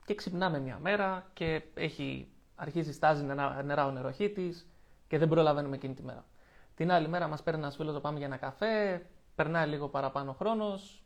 [0.05, 4.55] Και ξυπνάμε μια μέρα και έχει αρχίσει στάζει νερά, νερά ο νεροχήτη
[5.09, 6.25] και δεν προλαβαίνουμε εκείνη τη μέρα.
[6.75, 10.33] Την άλλη μέρα μας παίρνει ένας φίλος να πάμε για ένα καφέ, περνάει λίγο παραπάνω
[10.33, 11.05] χρόνος,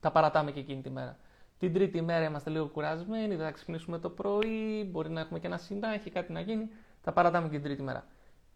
[0.00, 1.18] τα παρατάμε και εκείνη τη μέρα.
[1.58, 5.46] Την τρίτη μέρα είμαστε λίγο κουρασμένοι, δεν θα ξυπνήσουμε το πρωί, μπορεί να έχουμε και
[5.46, 6.68] ένα συντάχη, κάτι να γίνει.
[7.02, 8.06] Θα παρατάμε και την τρίτη μέρα.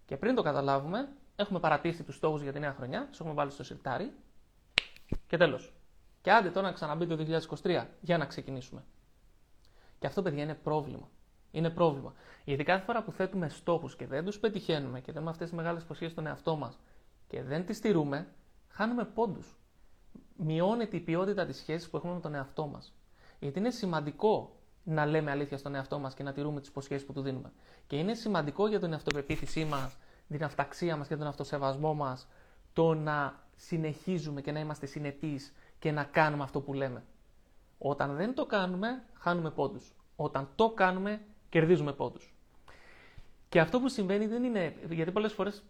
[0.06, 3.50] Και πριν το καταλάβουμε, έχουμε παρατήσει τους στόχους για τη νέα χρονιά, τους έχουμε βάλει
[3.50, 4.12] στο σιρτάρι
[5.26, 5.72] και τέλος.
[6.20, 7.16] Και άντε τώρα να ξαναμπεί το
[7.62, 8.84] 2023 για να ξεκινήσουμε.
[9.98, 11.08] Και αυτό, παιδιά, είναι πρόβλημα.
[11.50, 12.12] Είναι πρόβλημα.
[12.44, 15.82] Γιατί κάθε φορά που θέτουμε στόχους και δεν τους πετυχαίνουμε και δούμε αυτές τις μεγάλες
[15.82, 16.78] υποσχέσει στον εαυτό μας
[17.28, 18.26] και δεν τις στηρούμε,
[18.68, 19.58] χάνουμε πόντους
[20.38, 22.92] μειώνεται η ποιότητα της σχέσης που έχουμε με τον εαυτό μας.
[23.38, 27.12] Γιατί είναι σημαντικό να λέμε αλήθεια στον εαυτό μας και να τηρούμε τις υποσχέσει που
[27.12, 27.52] του δίνουμε.
[27.86, 29.96] Και είναι σημαντικό για την αυτοπεποίθησή μας,
[30.28, 32.28] την αυταξία μας και τον αυτοσεβασμό μας
[32.72, 35.40] το να συνεχίζουμε και να είμαστε συνεπεί
[35.78, 37.02] και να κάνουμε αυτό που λέμε.
[37.78, 39.92] Όταν δεν το κάνουμε, χάνουμε πόντους.
[40.16, 42.34] Όταν το κάνουμε, κερδίζουμε πόντους.
[43.48, 44.74] Και αυτό που συμβαίνει δεν είναι.
[44.90, 45.62] Γιατί πολλές φορές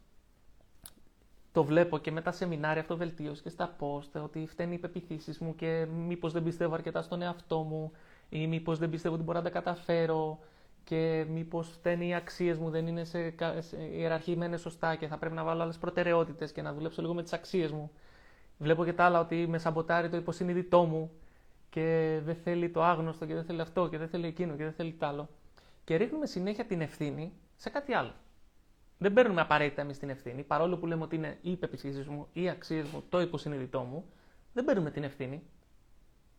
[1.52, 5.54] το βλέπω και με τα σεμινάρια αυτοβελτίωση και στα post ότι φταίνει οι πεπιθήσεις μου
[5.54, 7.92] και μήπως δεν πιστεύω αρκετά στον εαυτό μου
[8.28, 10.38] ή μήπως δεν πιστεύω ότι μπορώ να τα καταφέρω
[10.84, 15.34] και μήπως φταίνει οι αξίες μου, δεν είναι σε, σε ιεραρχημένε σωστά και θα πρέπει
[15.34, 17.90] να βάλω άλλες προτεραιότητες και να δουλέψω λίγο με τις αξίες μου.
[18.58, 21.10] Βλέπω και τα άλλα ότι με σαμποτάρει το υποσυνείδητό μου
[21.70, 24.72] και δεν θέλει το άγνωστο και δεν θέλει αυτό και δεν θέλει εκείνο και δεν
[24.72, 25.28] θέλει τ' άλλο.
[25.88, 28.14] Και ρίχνουμε συνέχεια την ευθύνη σε κάτι άλλο.
[28.98, 32.48] Δεν παίρνουμε απαραίτητα εμείς την ευθύνη, παρόλο που λέμε ότι είναι οι υπεπιθύσει μου, οι
[32.48, 34.04] αξίες μου, το υποσυνείδητό μου,
[34.52, 35.42] δεν παίρνουμε την ευθύνη.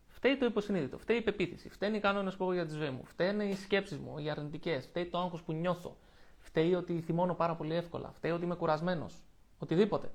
[0.08, 3.06] Φταίει το υποσυνείδητο, φταίει η υπεποίθηση, φταίνει οι κανόνες που έχω για τη ζωή μου,
[3.06, 5.98] φταίνε οι σκέψεις μου, οι αρνητικές, φταίει το άγχος που νιώθω,
[6.40, 9.24] φταίει ότι θυμώνω πάρα πολύ εύκολα, φταίει ότι είμαι κουρασμένος,
[9.60, 10.12] οτιδήποτε.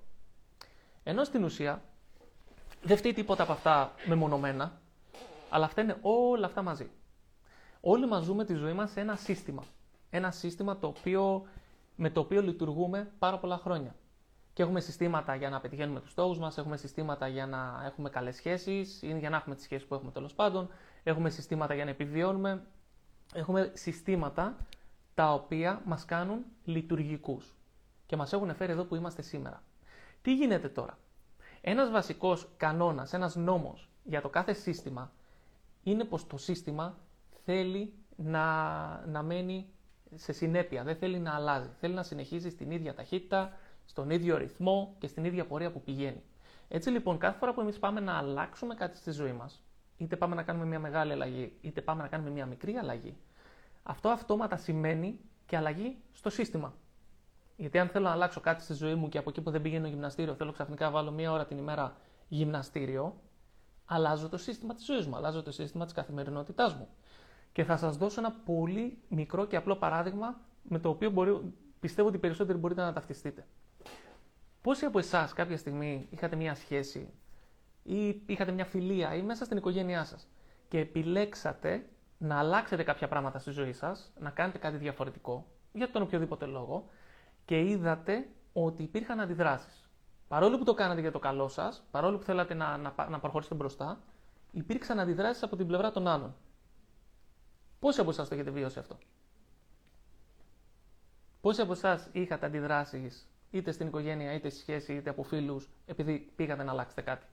[1.02, 1.82] Ενώ στην ουσία
[2.82, 4.80] δεν φταίει τίποτα από αυτά μεμονωμένα,
[5.50, 6.90] αλλά φταίνε όλα αυτά μαζί.
[7.86, 9.64] Όλοι μας ζούμε τη ζωή μας σε ένα σύστημα.
[10.10, 11.46] Ένα σύστημα το οποίο
[11.96, 13.94] με το οποίο λειτουργούμε πάρα πολλά χρόνια.
[14.52, 18.36] Και έχουμε συστήματα για να πετυχαίνουμε τους στόχους μας, έχουμε συστήματα για να έχουμε καλές
[18.36, 20.68] σχέσεις ή για να έχουμε τις σχέσεις που έχουμε τέλος πάντων,
[21.02, 22.62] έχουμε συστήματα για να επιβιώνουμε.
[23.34, 24.56] Έχουμε συστήματα
[25.14, 27.54] τα οποία μας κάνουν λειτουργικούς
[28.06, 29.62] και μας έχουν φέρει εδώ που είμαστε σήμερα.
[30.22, 30.98] Τι γίνεται τώρα;
[31.60, 35.12] Ένας βασικός κανόνας, ένας νόμος για το κάθε σύστημα
[35.82, 36.98] είναι πως το σύστημα
[37.44, 38.46] θέλει να,
[39.06, 39.68] να μένει
[40.14, 41.68] σε συνέπεια, δεν θέλει να αλλάζει.
[41.80, 43.52] Θέλει να συνεχίζει στην ίδια ταχύτητα,
[43.84, 46.22] στον ίδιο ρυθμό και στην ίδια πορεία που πηγαίνει.
[46.68, 49.62] Έτσι λοιπόν, κάθε φορά που εμείς πάμε να αλλάξουμε κάτι στη ζωή μας,
[49.96, 53.16] είτε πάμε να κάνουμε μια μεγάλη αλλαγή, είτε πάμε να κάνουμε μια μικρή αλλαγή,
[53.82, 56.74] αυτό αυτόματα σημαίνει και αλλαγή στο σύστημα.
[57.56, 59.86] Γιατί αν θέλω να αλλάξω κάτι στη ζωή μου και από εκεί που δεν πηγαίνω
[59.86, 61.96] γυμναστήριο, θέλω ξαφνικά να βάλω μία ώρα την ημέρα
[62.28, 63.20] γυμναστήριο,
[63.84, 66.88] αλλάζω το σύστημα της ζωής μου, αλλάζω το σύστημα της καθημερινότητάς μου.
[67.54, 72.08] Και θα σας δώσω ένα πολύ μικρό και απλό παράδειγμα με το οποίο μπορεί, πιστεύω
[72.08, 73.46] ότι περισσότεροι μπορείτε να ταυτιστείτε.
[74.62, 77.12] Πόσοι από εσάς κάποια στιγμή είχατε μια σχέση
[77.82, 80.28] ή είχατε μια φιλία ή μέσα στην οικογένειά σας
[80.68, 81.86] και επιλέξατε
[82.18, 86.88] να αλλάξετε κάποια πράγματα στη ζωή σας, να κάνετε κάτι διαφορετικό για τον οποιοδήποτε λόγο
[87.44, 89.90] και είδατε ότι υπήρχαν αντιδράσεις.
[90.28, 93.54] Παρόλο που το κάνατε για το καλό σας, παρόλο που θέλατε να, να, να προχωρήσετε
[93.54, 94.00] μπροστά,
[94.50, 96.34] υπήρξαν αντιδράσεις από την πλευρά των άλλων.
[97.84, 98.98] Πόσοι από εσάς το έχετε βιώσει αυτό;
[101.40, 106.32] Πόσοι από εσάς είχατε αντιδράσεις είτε στην οικογένεια, είτε στη σχέση, είτε από φίλους, επειδή
[106.36, 107.26] πήγατε να αλλάξετε κάτι;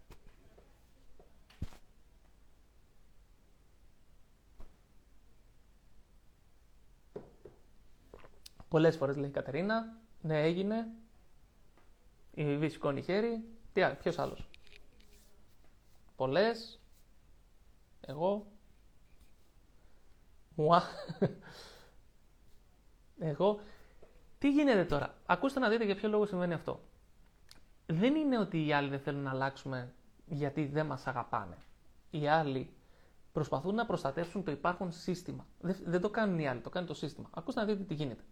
[8.69, 10.87] Πολλές φορές λέει η Κατερίνα, ναι, έγινε.
[12.33, 13.43] Η Βιβί σηκώνει χέρι.
[13.73, 14.49] Τι άλλο, ποιος άλλος;
[16.15, 16.79] Πολλές.
[18.01, 18.50] Εγώ.
[20.55, 20.83] Μουά.
[23.19, 23.59] Εγώ.
[24.37, 26.79] Τι γίνεται τώρα; Ακούστε να δείτε για ποιο λόγο συμβαίνει αυτό.
[27.85, 29.93] Δεν είναι ότι οι άλλοι δεν θέλουν να αλλάξουμε
[30.25, 31.57] γιατί δεν μας αγαπάνε.
[32.09, 32.73] Οι άλλοι
[33.31, 35.45] προσπαθούν να προστατεύσουν το υπάρχον σύστημα.
[35.59, 37.29] Δεν, το κάνουν οι άλλοι, το κάνει το σύστημα.
[37.33, 38.23] Ακούστε να δείτε τι γίνεται.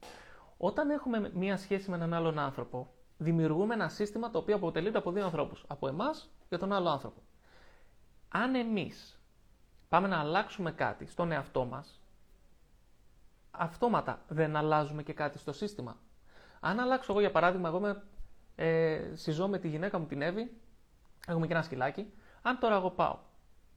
[0.58, 5.12] Όταν έχουμε μία σχέση με έναν άλλον άνθρωπο, δημιουργούμε ένα σύστημα το οποίο αποτελείται από
[5.12, 5.66] δύο ανθρώπους.
[5.68, 7.22] Από εμάς και τον άλλο άνθρωπο.
[8.30, 9.20] Αν εμείς
[9.90, 12.02] πάμε να αλλάξουμε κάτι στον εαυτό μας,
[13.60, 15.98] αυτόματα δεν αλλάζουμε και κάτι στο σύστημα.
[16.60, 18.04] Αν αλλάξω εγώ, για παράδειγμα, εγώ με,
[18.56, 20.52] ε, συζώ με τη γυναίκα μου την Εύη,
[21.28, 22.14] έχουμε και ένα σκυλάκι.
[22.42, 23.18] Αν τώρα εγώ πάω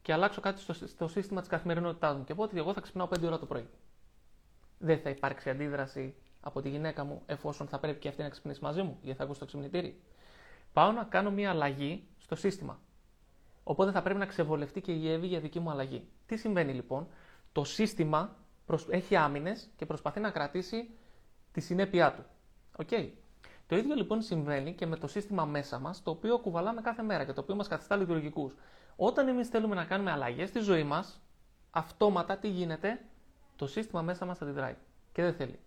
[0.03, 3.09] και αλλάξω κάτι στο, στο σύστημα της καθημερινότητάς μου και πω ότι εγώ θα ξυπνάω
[3.11, 3.69] 5 ώρα το πρωί,
[4.79, 8.63] δεν θα υπάρξει αντίδραση από τη γυναίκα μου εφόσον θα πρέπει και αυτή να ξυπνήσει
[8.63, 10.01] μαζί μου, γιατί θα ακούσει το ξυπνητήρι.
[10.73, 12.81] Πάω να κάνω μια αλλαγή στο σύστημα.
[13.65, 16.09] Οπότε θα πρέπει να ξεβολευτεί και η Εύη για δική μου αλλαγή.
[16.27, 17.09] Τι συμβαίνει λοιπόν,
[17.53, 18.37] το σύστημα
[18.91, 20.91] έχει άμυνες και προσπαθεί να κρατήσει
[21.53, 22.25] τη συνέπειά του.
[22.85, 23.09] Okay.
[23.67, 27.25] Το ίδιο λοιπόν συμβαίνει και με το σύστημα μέσα μας, το οποίο κουβαλάμε κάθε μέρα
[27.25, 28.55] και το οποίο μας καθιστά λειτουργικούς.
[28.97, 31.21] Όταν εμείς θέλουμε να κάνουμε αλλαγές στη ζωή μας,
[31.71, 33.01] αυτόματα τι γίνεται,
[33.57, 34.75] το σύστημα μέσα μας αντιδράει
[35.13, 35.59] και δεν θέλει.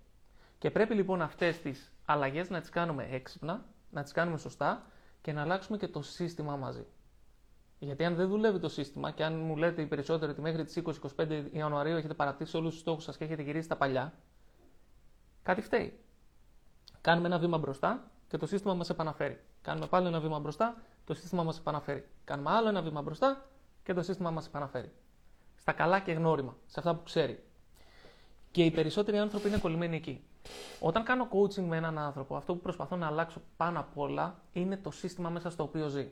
[0.60, 4.84] Και πρέπει λοιπόν αυτές τις αλλαγές να τις κάνουμε έξυπνα, να τις κάνουμε σωστά
[5.22, 6.86] και να αλλάξουμε και το σύστημα μαζί.
[7.80, 10.82] Γιατί αν δεν δουλεύει το σύστημα και αν μου λέτε οι περισσότεροι ότι μέχρι τις
[11.18, 14.14] 20-25 Ιανουαρίου έχετε παρατήσει όλους τους στόχους σας και έχετε γυρίσει τα παλιά,
[15.44, 16.00] κάτι φταίει.
[17.02, 19.40] Κάνουμε ένα βήμα μπροστά και το σύστημα μας επαναφέρει.
[19.62, 22.08] Κάνουμε πάλι ένα βήμα μπροστά, το σύστημα μας επαναφέρει.
[22.24, 23.46] Κάνουμε άλλο ένα βήμα μπροστά
[23.84, 24.92] και το σύστημα μας επαναφέρει.
[25.56, 27.44] Στα καλά και γνώριμα, σε αυτά που ξέρει.
[28.52, 30.24] Και οι περισσότεροι άνθρωποι είναι κολλημένοι εκεί.
[30.80, 34.78] Όταν κάνω coaching με έναν άνθρωπο, αυτό που προσπαθώ να αλλάξω πάνω απ' όλα είναι
[34.78, 36.12] το σύστημα μέσα στο οποίο ζει.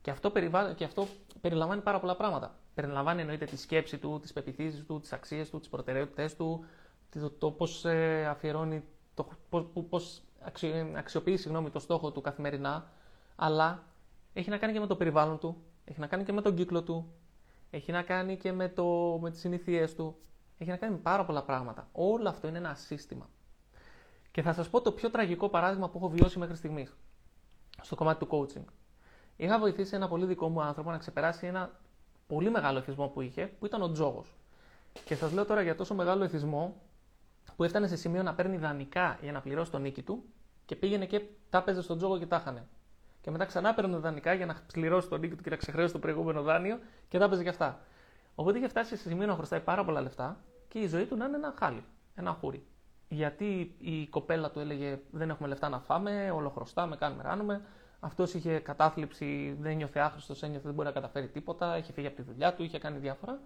[0.00, 0.72] Και αυτό, περιβα...
[0.72, 1.06] και αυτό
[1.40, 2.54] περιλαμβάνει πάρα πολλά πράγματα.
[2.74, 6.64] Περιλαμβάνει εννοείται τη σκέψη του, τις πεπιθήσεις του, τις αξίες του, τις προτεραιότητές του,
[7.10, 8.84] το, το πώς ε, αφιερώνει,
[9.14, 9.28] το
[9.88, 10.00] πώ
[10.94, 12.90] αξιοποιεί συγγνώμη, το στόχο του καθημερινά,
[13.36, 13.82] αλλά
[14.32, 16.82] έχει να κάνει και με το περιβάλλον του, έχει να κάνει και με τον κύκλο
[16.82, 17.12] του,
[17.70, 20.16] έχει να κάνει και με, το, με τις συνήθειές του,
[20.58, 21.88] έχει να κάνει με πάρα πολλά πράγματα.
[21.92, 23.28] Όλο αυτό είναι ένα σύστημα.
[24.30, 26.96] Και θα σας πω το πιο τραγικό παράδειγμα που έχω βιώσει μέχρι στιγμής
[27.82, 28.64] στο κομμάτι του coaching.
[29.40, 31.70] Είχα βοηθήσει ένα πολύ δικό μου άνθρωπο να ξεπεράσει ένα
[32.26, 34.34] πολύ μεγάλο εθισμό που είχε, που ήταν ο τζόγος.
[35.04, 36.76] Και σας λέω τώρα για τόσο μεγάλο εθισμό
[37.56, 40.24] που έφτανε σε σημείο να παίρνει δανεικά για να πληρώσει τον νίκη του
[40.66, 42.66] και πήγαινε και τα έπαιζε στον τζόγο και τα χανε.
[43.20, 45.98] Και μετά ξανά παίρνει δανεικά για να πληρώσει τον νίκη του και να ξεχρέωσε το
[45.98, 47.80] προηγούμενο δάνειο και τα έπαιζε και αυτά.
[48.34, 51.24] Οπότε είχε φτάσει σε σημείο να χρωστάει πάρα πολλά λεφτά και η ζωή του να
[51.24, 52.66] είναι ένα χάλι, ένα χούρι.
[53.08, 57.62] Γιατί η κοπέλα του έλεγε Δεν έχουμε λεφτά να φάμε, όλο χρωστάμε, κάνουμε, ράνουμε.
[58.00, 62.16] Αυτός είχε κατάθλιψη, δεν νιώθε άχρηστος, ένιωθε δεν μπορεί να καταφέρει τίποτα, είχε φύγει από
[62.16, 63.40] τη δουλειά του, είχε κάνει διάφορα.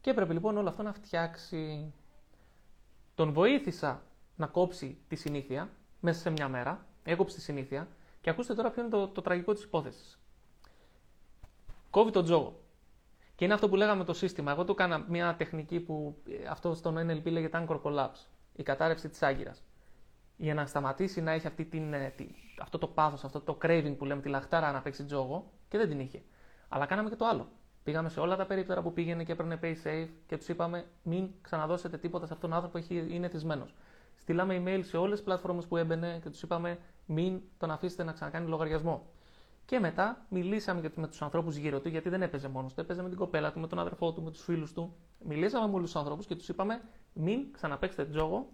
[0.00, 1.92] Και έπρεπε λοιπόν όλο αυτό να φτιάξει.
[3.14, 4.02] Τον βοήθησα
[4.36, 6.86] να κόψει τη συνήθεια μέσα σε μια μέρα.
[7.04, 7.88] Έκοψε τη συνήθεια.
[8.20, 10.18] Και ακούστε τώρα ποιο είναι το, το τραγικό της υπόθεσης.
[11.90, 12.60] Κόβει τον τζόγο.
[13.34, 14.52] Και είναι αυτό που λέγαμε το σύστημα.
[14.52, 18.26] Εγώ του έκανα μια τεχνική που ε, αυτό στον NLP λέγεται anchor collapse.
[18.56, 19.62] Η κατάρρευση της άγκυρας
[20.36, 22.14] για να σταματήσει να έχει αυτή την, ε,
[22.60, 25.88] αυτό το πάθος, αυτό το craving που λέμε, τη λαχτάρα να παίξει τζόγο και δεν
[25.88, 26.22] την είχε.
[26.68, 27.48] Αλλά κάναμε και το άλλο.
[27.82, 31.30] Πήγαμε σε όλα τα περίπτερα που πήγαινε και έπαιρνε pay safe και τους είπαμε μην
[31.40, 33.74] ξαναδώσετε τίποτα σε αυτόν τον άνθρωπο, είναι θυσμένος.
[34.16, 38.12] Στείλαμε email σε όλες τις πλατφόρμες που έμπαινε και τους είπαμε μην τον αφήσετε να
[38.12, 39.06] ξανακάνει λογαριασμό.
[39.64, 43.02] Και μετά μιλήσαμε και με τους ανθρώπους γύρω του, γιατί δεν έπαιζε μόνος του, έπαιζε
[43.02, 44.94] με την κοπέλα του, με τον αδερφό του, με τους φίλους του.
[45.24, 48.48] Μιλήσαμε με όλους τους ανθρώπους και τους είπαμε μην ξαναπέξετε τζόγο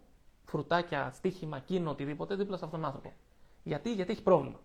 [0.45, 3.13] φρουτάκια, στοίχημα, κίνο, οτιδήποτε δίπλα σε αυτόν τον άνθρωπο.
[3.63, 4.59] Γιατί, γιατί έχει πρόβλημα.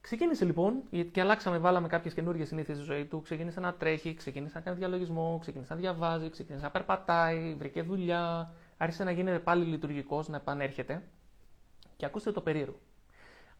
[0.00, 3.20] Ξεκίνησε λοιπόν και αλλάξαμε, βάλαμε κάποιες καινούργιες συνήθειες στη ζωή του.
[3.22, 8.54] Ξεκίνησε να τρέχει, ξεκίνησε να κάνει διαλογισμό, ξεκίνησε να διαβάζει, ξεκίνησε να περπατάει, βρήκε δουλειά,
[8.76, 11.02] άρχισε να γίνεται πάλι λειτουργικός, να επανέρχεται.
[11.96, 12.78] Και ακούστε το περίεργο.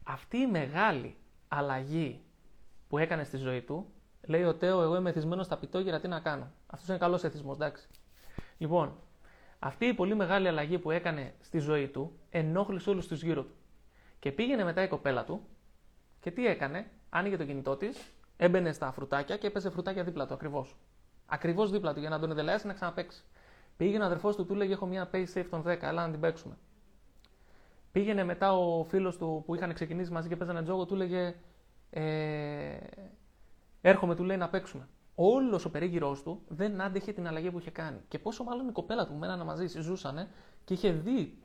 [0.03, 1.17] αυτή η μεγάλη
[1.49, 2.21] αλλαγή
[2.89, 3.87] που έκανε στη ζωή του,
[4.27, 6.53] λέει ο Τέο, εγώ είμαι εθισμένο στα πιτόγυρα, τι να κάνω.
[6.67, 7.89] Αυτός είναι καλός εθισμός, εντάξει.
[8.59, 8.97] Λοιπόν,
[9.63, 13.55] αυτή η πολύ μεγάλη αλλαγή που έκανε στη ζωή του ενόχλησε όλους τους γύρω του.
[14.19, 15.41] Και πήγαινε μετά η κοπέλα του
[16.21, 20.35] και τι έκανε, άνοιγε το κινητό της, έμπαινε στα φρουτάκια και έπαιζε φρουτάκια δίπλα του
[20.35, 20.77] ακριβώς.
[21.27, 23.23] Ακριβώς δίπλα του για να τον εδελεάσει να ξαναπέξει.
[23.77, 26.21] Πήγαινε ο αδερφός του, του λέγε: Έχω μια Pay Safe των 10, έλα να την
[26.21, 26.57] παίξουμε.
[27.93, 31.35] Πήγαινε μετά ο φίλος του που είχαν ξεκινήσει μαζί και παίζανε τζόγο, του λέγε:
[31.91, 32.77] ε,
[33.81, 34.89] Έρχομαι, του λέει να παίξουμε.
[35.23, 37.99] Όλος ο περίγυρός του δεν άντεχε την αλλαγή που είχε κάνει.
[38.09, 40.29] Και πόσο μάλλον η κοπέλα του μένανε μαζί, ζούσανε
[40.65, 41.39] και είχε δει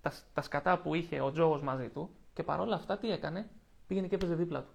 [0.00, 3.48] τα, τα σκατά που είχε ο τζόγος μαζί του και παρόλα αυτά τι έκανε,
[3.86, 4.72] πήγαινε και έπαιζε δίπλα του.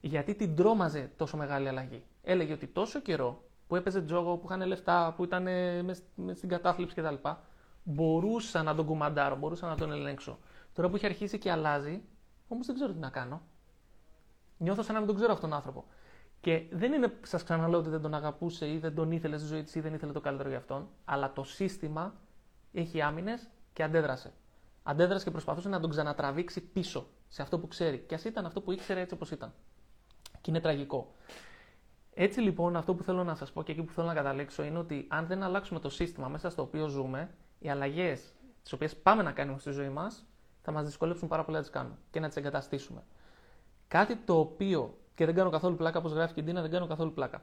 [0.00, 2.02] Γιατί την τρόμαζε τόσο μεγάλη αλλαγή.
[2.22, 5.42] Έλεγε ότι τόσο καιρό που έπαιζε τζόγο, που είχαν λεφτά, που ήταν
[5.84, 6.02] μες
[6.34, 7.14] στην κατάθλιψη κτλ.
[7.82, 10.38] Μπορούσα να τον κουμαντάρω, μπορούσα να τον ελέγξω.
[10.74, 12.02] Τώρα που έχει αρχίσει και αλλάζει,
[12.48, 13.42] όμως δεν ξέρω τι να κάνω.
[14.56, 15.84] Νιώθω σαν να μην τον ξέρω αυτόν τον άνθρωπο.
[16.40, 19.62] Και δεν είναι, σας ξαναλέω ότι δεν τον αγαπούσε ή δεν τον ήθελε στη ζωή
[19.62, 22.14] της ή δεν ήθελε το καλύτερο για αυτόν, αλλά το σύστημα
[22.72, 24.32] έχει άμυνες και αντέδρασε.
[24.82, 27.98] Αντέδρασε και προσπαθούσε να τον ξανατραβήξει πίσω σε αυτό που ξέρει.
[27.98, 29.52] Και ας ήταν αυτό που ήξερε έτσι όπως ήταν.
[30.40, 31.14] Και είναι τραγικό.
[32.14, 34.78] Έτσι λοιπόν, αυτό που θέλω να σας πω και εκεί που θέλω να καταλήξω είναι
[34.78, 39.22] ότι αν δεν αλλάξουμε το σύστημα μέσα στο οποίο ζούμε, οι αλλαγές τις οποίες πάμε
[39.22, 40.24] να κάνουμε στη ζωή μας
[40.62, 43.02] θα μας δυσκολέψουν πάρα πολύ να τις κάνουμε και να τις εγκαταστήσουμε.
[43.88, 46.86] Κάτι το οποίο, και δεν κάνω καθόλου πλάκα, όπως γράφει και η Ντίνα, δεν κάνω
[46.86, 47.42] καθόλου πλάκα.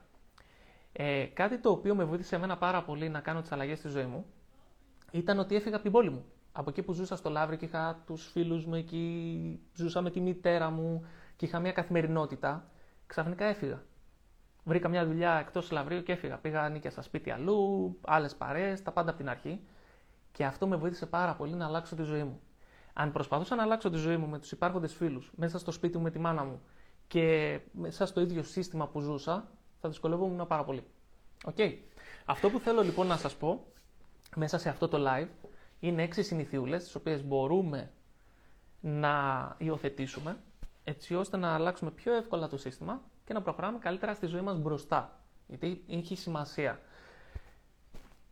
[0.92, 4.04] Ε, κάτι το οποίο με βοήθησε εμένα πάρα πολύ να κάνω τις αλλαγές στη ζωή
[4.04, 4.26] μου
[5.10, 6.24] ήταν ότι έφυγα από την πόλη μου.
[6.52, 10.20] Από εκεί που ζούσα στο Λαύριο και είχα τους φίλους μου εκεί, ζούσα με τη
[10.20, 12.70] μητέρα μου και είχα μια καθημερινότητα,
[13.06, 13.82] ξαφνικά έφυγα.
[14.64, 16.36] Βρήκα μια δουλειά εκτός Λαυρίου και έφυγα.
[16.36, 19.60] Πήγα νίκια στα σπίτια αλλού, άλλες παρέ, τα πάντα από την αρχή.
[20.32, 22.40] Και αυτό με βοήθησε πάρα πολύ να αλλάξω τη ζωή μου.
[22.92, 26.02] Αν προσπαθούσα να αλλάξω τη ζωή μου με τους υπάρχοντες φίλους, μέσα στο σπίτι μου
[26.02, 26.60] με τη μάνα μου
[27.08, 29.48] και μέσα στο ίδιο σύστημα που ζούσα,
[29.80, 30.84] θα δυσκολεύομαι πάρα πολύ.
[31.44, 31.74] Okay.
[32.24, 33.66] Αυτό που θέλω λοιπόν να σας πω
[34.36, 35.28] μέσα σε αυτό το live
[35.80, 37.90] είναι έξι συνηθιούλες, τις οποίες μπορούμε
[38.80, 40.36] να υιοθετήσουμε
[40.84, 44.58] έτσι ώστε να αλλάξουμε πιο εύκολα το σύστημα και να προχωράμε καλύτερα στη ζωή μας
[44.58, 45.20] μπροστά.
[45.46, 46.80] Γιατί έχει σημασία.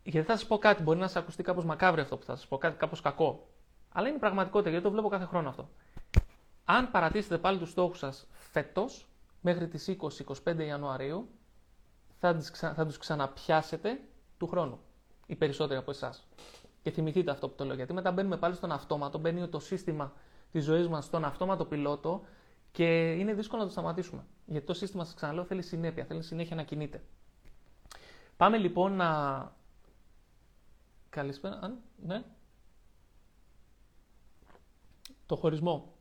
[0.03, 2.47] Γιατί θα σας πω κάτι, μπορεί να σας ακουστεί κάπως μακάβριο αυτό που θα σας
[2.47, 3.49] πω, κάτι κάπως κακό.
[3.93, 5.69] Αλλά είναι πραγματικότητα γιατί το βλέπω κάθε χρόνο αυτό.
[6.69, 9.07] Αν παρατήσετε πάλι τους στόχους σας φέτος,
[9.41, 9.97] μέχρι τις
[10.45, 11.29] 20-25 Ιανουαρίου,
[12.19, 12.41] θα,
[12.75, 14.01] θα τους ξαναπιάσετε
[14.39, 14.79] του χρόνου.
[15.27, 16.27] Οι περισσότεροι από εσάς.
[16.83, 17.75] Και θυμηθείτε αυτό που το λέω.
[17.75, 20.13] Γιατί μετά μπαίνουμε πάλι στον αυτόματο, μπαίνει το σύστημα
[20.53, 22.25] της ζωής μας στον αυτόματο πιλότο
[22.73, 24.25] και είναι δύσκολο να το σταματήσουμε.
[24.47, 27.03] Γιατί το σύστημα, σας ξαναλέω, θέλει συνέπεια, θέλει συνέχεια να κινείται.
[28.37, 29.53] Πάμε λοιπόν να.
[31.09, 31.59] Καλησπέρα.
[31.63, 32.23] Αν, ναι.
[35.27, 35.96] Το χωρισμό.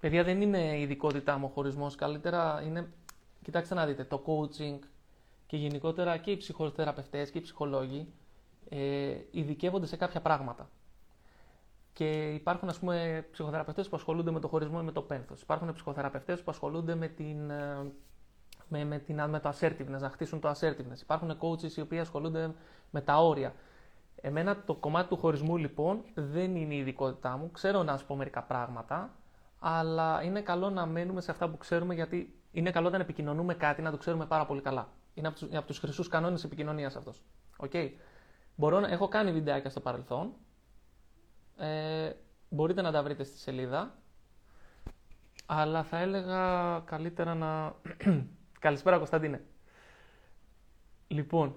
[0.00, 1.94] Παιδιά, δεν είναι η ειδικότητά μου ο χωρισμός.
[1.94, 2.92] Καλύτερα είναι.
[3.42, 4.78] Κοιτάξτε να δείτε, το coaching
[5.46, 8.12] και γενικότερα και οι ψυχοθεραπευτές και οι ψυχολόγοι
[8.68, 10.70] ε, ειδικεύονται σε κάποια πράγματα.
[11.92, 15.42] Και υπάρχουν ας πούμε ψυχοθεραπευτές που ασχολούνται με το χωρισμό ή με το πένθος.
[15.42, 17.92] Υπάρχουν ψυχοθεραπευτές που ασχολούνται με, την, ε,
[18.68, 21.00] με, με, την, με το assertiveness, να χτίσουν το assertiveness.
[21.02, 22.54] Υπάρχουν coaches οι οποίοι ασχολούνται
[22.90, 23.54] με τα όρια.
[24.20, 27.50] Εμένα το κομμάτι του χωρισμού λοιπόν δεν είναι η ειδικότητά μου.
[27.50, 29.14] Ξέρω να σου πω μερικά πράγματα,
[29.62, 33.82] αλλά είναι καλό να μένουμε σε αυτά που ξέρουμε γιατί είναι καλό όταν επικοινωνούμε κάτι
[33.82, 34.88] να το ξέρουμε πάρα πολύ καλά.
[35.14, 37.22] Είναι από τους, από τους χρυσούς κανόνες επικοινωνίας αυτός.
[37.56, 37.90] Okay.
[38.56, 40.32] Μπορώ, έχω κάνει βιντεάκια στο παρελθόν,
[41.56, 42.12] ε,
[42.48, 43.94] μπορείτε να τα βρείτε στη σελίδα.
[45.46, 47.74] Αλλά θα έλεγα καλύτερα να...
[48.58, 49.44] Καλησπέρα Κωνσταντίνε.
[51.08, 51.56] Λοιπόν,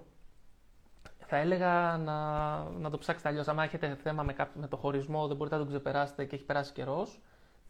[1.19, 3.47] θα έλεγα να, να το ψάξετε αλλιώς.
[3.47, 6.73] Αν έχετε θέμα με, με το χωρισμό, δεν μπορείτε να το ξεπεράσετε και έχει περάσει
[6.73, 7.21] καιρός,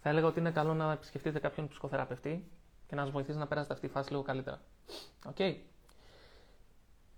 [0.03, 2.51] θα έλεγα ότι είναι καλό να επισκεφτείτε κάποιον ψυχοθεραπευτή
[2.87, 4.61] και να σας βοηθήσει να περάσετε αυτή τη φάση λίγο καλύτερα.
[5.25, 5.35] OK.
[5.39, 5.55] Okay.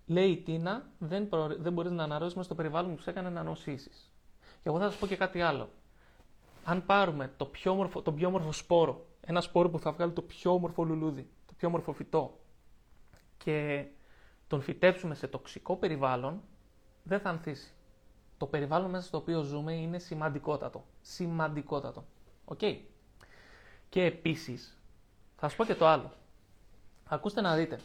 [0.06, 1.46] Λέει η Τίνα, δεν, προ...
[1.58, 4.12] δεν μπορείς να αναρρώσεις στο περιβάλλον που σε έκανε να νοσήσεις.
[4.62, 5.68] Και εγώ θα σας πω και κάτι άλλο.
[6.64, 10.22] Αν πάρουμε το πιο όμορφο, τον πιο όμορφο σπόρο, ένα σπόρο που θα βγάλει το
[10.22, 12.38] πιο όμορφο λουλούδι, το πιο όμορφο φυτό,
[13.36, 13.86] και
[14.46, 16.42] τον φυτέψουμε σε τοξικό περιβάλλον,
[17.02, 17.72] δεν θα ανθίσει.
[18.36, 20.84] Το περιβάλλον μέσα στο οποίο ζούμε είναι σημαντικότατο.
[21.00, 22.04] Σημαντικότατο.
[22.48, 22.58] OK.
[22.62, 22.78] Okay.
[23.88, 24.78] Και επίσης,
[25.36, 26.12] θα σας πω και το άλλο.
[27.04, 27.80] Ακούστε να δείτε.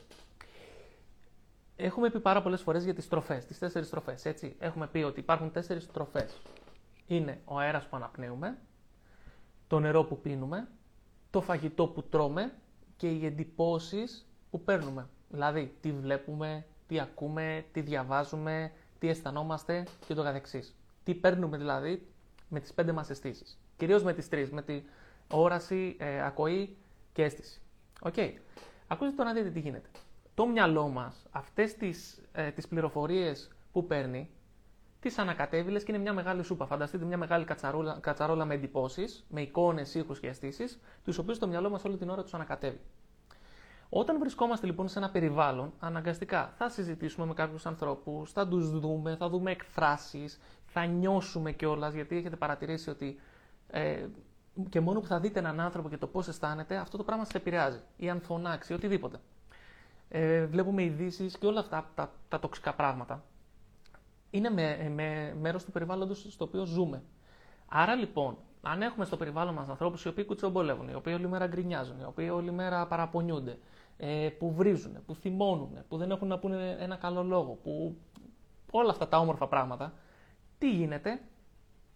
[1.75, 4.55] Έχουμε πει πάρα πολλές φορές για τις τροφές, τις τέσσερις τροφές, έτσι.
[4.59, 6.37] Έχουμε πει ότι υπάρχουν τέσσερις τροφές
[7.15, 8.57] είναι ο αέρας που αναπνέουμε,
[9.67, 10.67] το νερό που πίνουμε,
[11.29, 12.53] το φαγητό που τρώμε
[12.97, 15.07] και οι εντυπώσεις που παίρνουμε.
[15.29, 20.75] Δηλαδή, τι βλέπουμε, τι ακούμε, τι διαβάζουμε, τι αισθανόμαστε και ούτω καθεξής.
[21.03, 22.07] Τι παίρνουμε δηλαδή
[22.49, 23.60] με τις πέντε μας αισθήσεις.
[23.81, 24.83] Κυρίως με τις τρεις, με τη
[25.31, 26.77] όραση, ε, ακοή
[27.13, 27.61] και αίσθηση.
[28.01, 28.13] OK.
[28.17, 28.31] Okay.
[28.87, 29.89] Ακούστε τώρα να δείτε τι γίνεται.
[30.33, 34.29] Το μυαλό μας αυτές τις ε, τις πληροφορίες που παίρνει,
[34.99, 36.65] τις ανακατεύει, και είναι μια μεγάλη σούπα.
[36.65, 41.47] Φανταστείτε μια μεγάλη κατσαρόλα, κατσαρόλα με εντυπώσεις, με εικόνες, ήχους και αισθήσεις, τους οποίους το
[41.47, 42.79] μυαλό μας όλη την ώρα τους ανακατεύει.
[43.89, 49.15] Όταν βρισκόμαστε λοιπόν σε ένα περιβάλλον, αναγκαστικά θα συζητήσουμε με κάποιους ανθρώπους, θα τους δούμε,
[49.15, 53.19] θα δούμε εκφράσεις, θα νιώσουμε κιόλας, γιατί έχετε παρατηρήσει ότι
[53.71, 54.05] ε,
[54.69, 57.37] και μόνο που θα δείτε έναν άνθρωπο και το πώς αισθάνεται, αυτό το πράγμα σα
[57.37, 57.79] επηρεάζει.
[57.97, 59.19] Ή αν φωνάξει, οτιδήποτε.
[60.09, 63.23] Ε, βλέπουμε ειδήσεις και όλα αυτά τα, τα τοξικά πράγματα.
[64.29, 67.03] Είναι με, με μέρος του περιβάλλοντος στο οποίο ζούμε.
[67.67, 71.47] Άρα λοιπόν, αν έχουμε στο περιβάλλον μας ανθρώπους οι οποίοι κουτσομπολεύουν, οι οποίοι όλη μέρα
[71.47, 73.57] γκρινιάζουν, οι οποίοι όλη μέρα παραπονιούνται,
[73.97, 77.97] ε, που βρίζουν, που θυμώνουν, που δεν έχουν να πούνε ένα καλό λόγο, που
[78.71, 79.93] όλα αυτά τα όμορφα πράγματα,
[80.57, 81.21] τι γίνεται,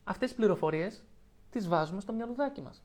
[0.04, 1.04] αυτές τις πληροφορίες
[1.56, 2.82] τις βάζουμε στο μυαλουδάκι μας.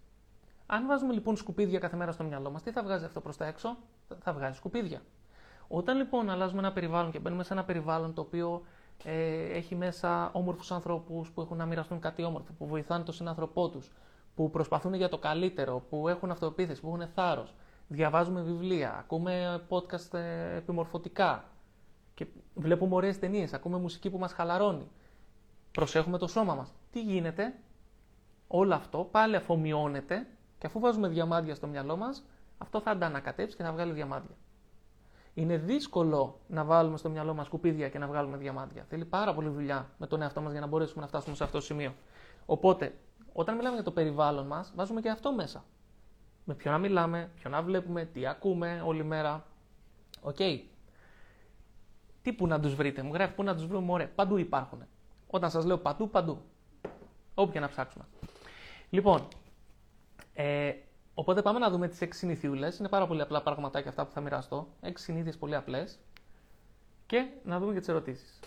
[0.66, 3.46] Αν βάζουμε λοιπόν σκουπίδια κάθε μέρα στο μυαλό μας, τι θα βγάζει αυτό προς τα
[3.46, 3.76] έξω,
[4.18, 5.02] θα βγάζει σκουπίδια.
[5.68, 8.62] Όταν λοιπόν αλλάζουμε ένα περιβάλλον και μπαίνουμε σε ένα περιβάλλον το οποίο
[9.04, 13.68] ε, έχει μέσα όμορφους ανθρώπους που έχουν να μοιραστούν κάτι όμορφο, που βοηθάνε τον συνάνθρωπό
[13.68, 13.92] τους,
[14.34, 17.54] που προσπαθούν για το καλύτερο, που έχουν αυτοεπίθεση, που έχουν θάρρος,
[17.88, 21.44] διαβάζουμε βιβλία, ακούμε podcast ε, επιμορφωτικά
[22.14, 24.88] και βλέπουμε ωραίες ταινίες, ακούμε μουσική που μας χαλαρώνει.
[25.72, 26.72] Προσέχουμε το σώμα μας.
[26.92, 27.54] Τι γίνεται,
[28.52, 30.26] όλο αυτό πάλι αφομοιώνεται
[30.58, 32.24] και αφού βάζουμε διαμάντια στο μυαλό μας,
[32.58, 34.36] αυτό θα αντανακατέψει και θα βγάλει διαμάντια.
[35.34, 38.84] Είναι δύσκολο να βάλουμε στο μυαλό μας σκουπίδια και να βγάλουμε διαμάντια.
[38.88, 41.58] Θέλει πάρα πολύ δουλειά με τον εαυτό μας για να μπορέσουμε να φτάσουμε σε αυτό
[41.58, 41.94] το σημείο.
[42.46, 42.94] Οπότε,
[43.32, 45.64] όταν μιλάμε για το περιβάλλον μας, βάζουμε και αυτό μέσα
[46.44, 49.44] με ποιον να μιλάμε, ποιον να βλέπουμε, τι ακούμε όλη μέρα.
[50.20, 50.36] OK.
[50.38, 50.60] Okay.
[52.22, 54.08] Το πού να τους βρείτε, μου γράφει πού να τους βρούμε, ωραία.
[54.14, 54.82] Παντού υπάρχουν.
[55.26, 56.42] Όταν σας λέω παντού, παντού.
[57.34, 58.04] Όπου και να ψάξουμε.
[58.90, 59.28] Λοιπόν,
[60.34, 60.72] ε,
[61.14, 62.78] οπότε πάμε να δούμε τις 6 συνηθιούλες.
[62.78, 64.68] Είναι πάρα πολύ απλά πραγματάκια αυτά που θα μοιραστώ.
[64.80, 65.98] 6 συνήθειες πολύ απλές.
[67.06, 68.38] Και να δούμε και τις ερωτήσεις.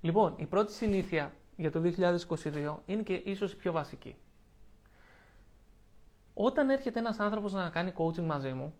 [0.00, 4.16] Λοιπόν, η πρώτη συνήθεια για το 2022 είναι και ίσως η πιο βασική.
[6.34, 8.74] Όταν έρχεται ένας άνθρωπος να κάνει coaching μαζί μου,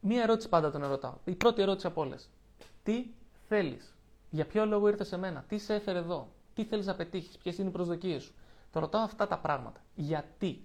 [0.00, 1.14] μία ερώτηση πάντα τον ερωτάω.
[1.24, 2.28] Η πρώτη ερώτηση από όλες.
[2.82, 3.06] Τι
[3.48, 3.94] θέλεις,
[4.30, 7.58] Για ποιο λόγο ήρθες σε μένα, Τι σε έφερε εδώ, Τι θέλεις να πετύχεις, Ποιες
[7.58, 8.32] είναι οι προσδοκίες σου;
[8.72, 9.80] Το ρωτάω αυτά τα πράγματα.
[9.94, 10.62] Γιατί;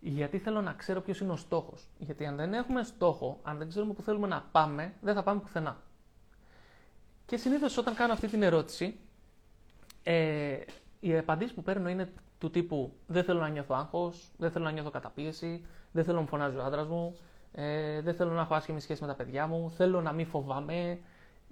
[0.00, 1.88] Γιατί θέλω να ξέρω ποιος είναι ο στόχος.
[1.98, 5.40] Γιατί αν δεν έχουμε στόχο, αν δεν ξέρουμε που θέλουμε να πάμε, δεν θα πάμε
[5.40, 5.76] πουθενά.
[7.26, 8.98] Και συνήθως όταν κάνω αυτή την ερώτηση,
[10.02, 10.58] ε,
[11.00, 14.70] οι απαντήσεις που παίρνω είναι του τύπου Δεν θέλω να νιώθω άγχος, δεν θέλω να
[14.70, 17.16] νιώθω καταπίεση, δεν θέλω να μου φωνάζει ο άντρας μου,
[17.52, 20.98] ε, δεν θέλω να έχω άσχημη σχέση με τα παιδιά μου, θέλω να μην φοβάμαι,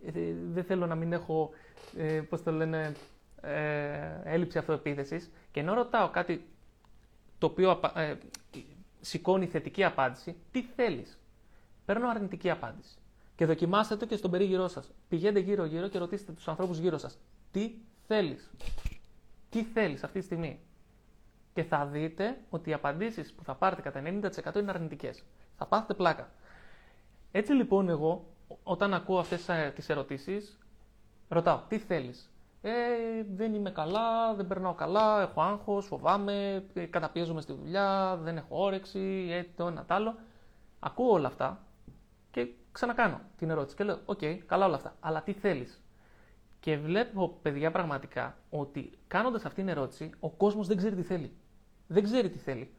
[0.07, 0.11] ε,
[0.53, 1.51] δεν θέλω να μην έχω,
[1.97, 2.95] ε, πώς το λένε,
[3.47, 5.31] ε, έλλειψη αυτοεπίθεσης.
[5.51, 6.47] Και ενώ ρωτάω κάτι
[7.39, 8.15] το οποίο ε,
[9.01, 11.19] σηκώνει θετική απάντηση, τι θέλεις;
[11.85, 12.99] Παίρνω αρνητική απάντηση.
[13.37, 14.91] Και δοκιμάστε το και στον περίγυρό σας.
[15.09, 17.19] Πηγαίνετε γύρω-γύρω και ρωτήστε τους ανθρώπους γύρω σας.
[17.51, 17.75] Τι
[18.07, 18.51] θέλεις;
[19.51, 20.61] Τι θέλεις αυτή τη στιγμή;
[21.55, 25.23] Και θα δείτε ότι οι απαντήσεις που θα πάρετε κατά 90% είναι αρνητικές.
[25.57, 26.31] Θα πάθετε πλάκα.
[27.33, 28.25] Έτσι λοιπόν εγώ,
[28.63, 30.59] όταν ακούω αυτές ε, τις ερωτήσεις,
[31.29, 32.31] ρωτάω, τι θέλεις;
[32.67, 32.71] Ε,
[33.35, 38.65] δεν είμαι καλά, δεν περνάω καλά, έχω άγχος, φοβάμαι, ε, καταπιέζομαι στη δουλειά, δεν έχω
[38.65, 40.15] όρεξη, ε, το ένα τ' άλλο.
[40.79, 41.65] Ακούω όλα αυτά
[42.31, 45.83] και ξανακάνω την ερώτηση και λέω, OK, okay, καλά όλα αυτά, αλλά τι θέλεις;
[46.61, 51.37] Και βλέπω, παιδιά, πραγματικά ότι κάνοντας αυτή την ερώτηση, ο κόσμος δεν ξέρει τι θέλει
[51.87, 52.75] δεν ξέρει τι θέλει.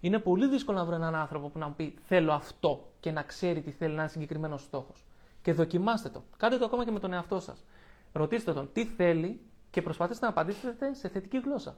[0.00, 3.22] Είναι πολύ δύσκολο να βρω έναν άνθρωπο που να μου πει Θέλω αυτό και να
[3.22, 5.04] ξέρει τι θέλει, να είναι συγκεκριμένος στόχος.
[5.42, 6.24] Και δοκιμάστε το.
[6.36, 7.64] Κάντε το ακόμα και με τον εαυτό σας.
[8.12, 9.40] Ρωτήστε τον τι θέλει
[9.70, 11.76] και προσπαθήστε να απαντήσετε σε θετική γλώσσα.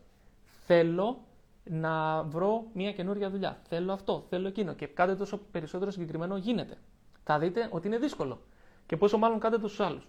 [0.66, 1.24] Θέλω
[1.64, 3.58] να βρω μια καινούργια δουλειά.
[3.68, 4.72] Θέλω αυτό, θέλω εκείνο.
[4.74, 6.76] Και κάντε τόσο περισσότερο συγκεκριμένο γίνεται.
[7.24, 8.40] Θα δείτε ότι είναι δύσκολο.
[8.86, 10.06] Και πόσο μάλλον κάντε το στου άλλους.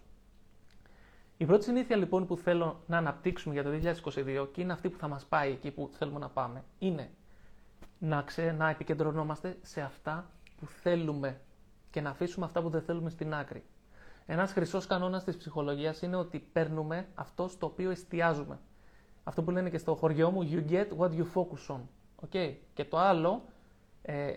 [1.37, 3.69] Η πρώτη συνήθεια λοιπόν που θέλω να αναπτύξουμε για το
[4.15, 7.09] 2022 και είναι αυτή που θα μας πάει εκεί που θέλουμε να πάμε, είναι
[7.99, 11.41] να, ξε, να επικεντρωνόμαστε σε αυτά που θέλουμε
[11.91, 13.63] και να αφήσουμε αυτά που δεν θέλουμε στην άκρη.
[14.25, 18.59] Ένας χρυσός κανόνας της ψυχολογίας είναι ότι παίρνουμε αυτό στο οποίο εστιάζουμε.
[19.23, 21.79] Αυτό που λένε και στο χωριό μου, you get what you focus on.
[22.29, 22.55] Okay.
[22.73, 23.43] Και το άλλο,
[24.01, 24.33] ε,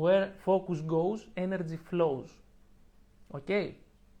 [0.00, 2.28] where focus goes, energy flows.
[3.30, 3.72] Okay.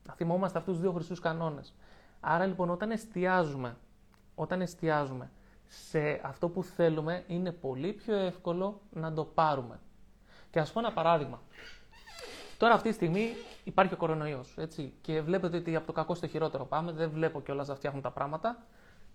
[0.06, 1.74] Να θυμόμαστε αυτούς τους δύο χρυσούς κανόνες.
[2.20, 3.76] Άρα λοιπόν όταν εστιάζουμε,
[4.34, 5.30] όταν εστιάζουμε
[5.66, 9.80] σε αυτό που θέλουμε είναι πολύ πιο εύκολο να το πάρουμε.
[10.50, 11.40] Και ας πω ένα παράδειγμα.
[12.62, 13.28] Τώρα αυτή τη στιγμή
[13.64, 17.40] υπάρχει ο κορονοϊός, έτσι, και βλέπετε ότι από το κακό στο χειρότερο πάμε, δεν βλέπω
[17.42, 18.66] κιόλας να φτιάχνουν τα πράγματα.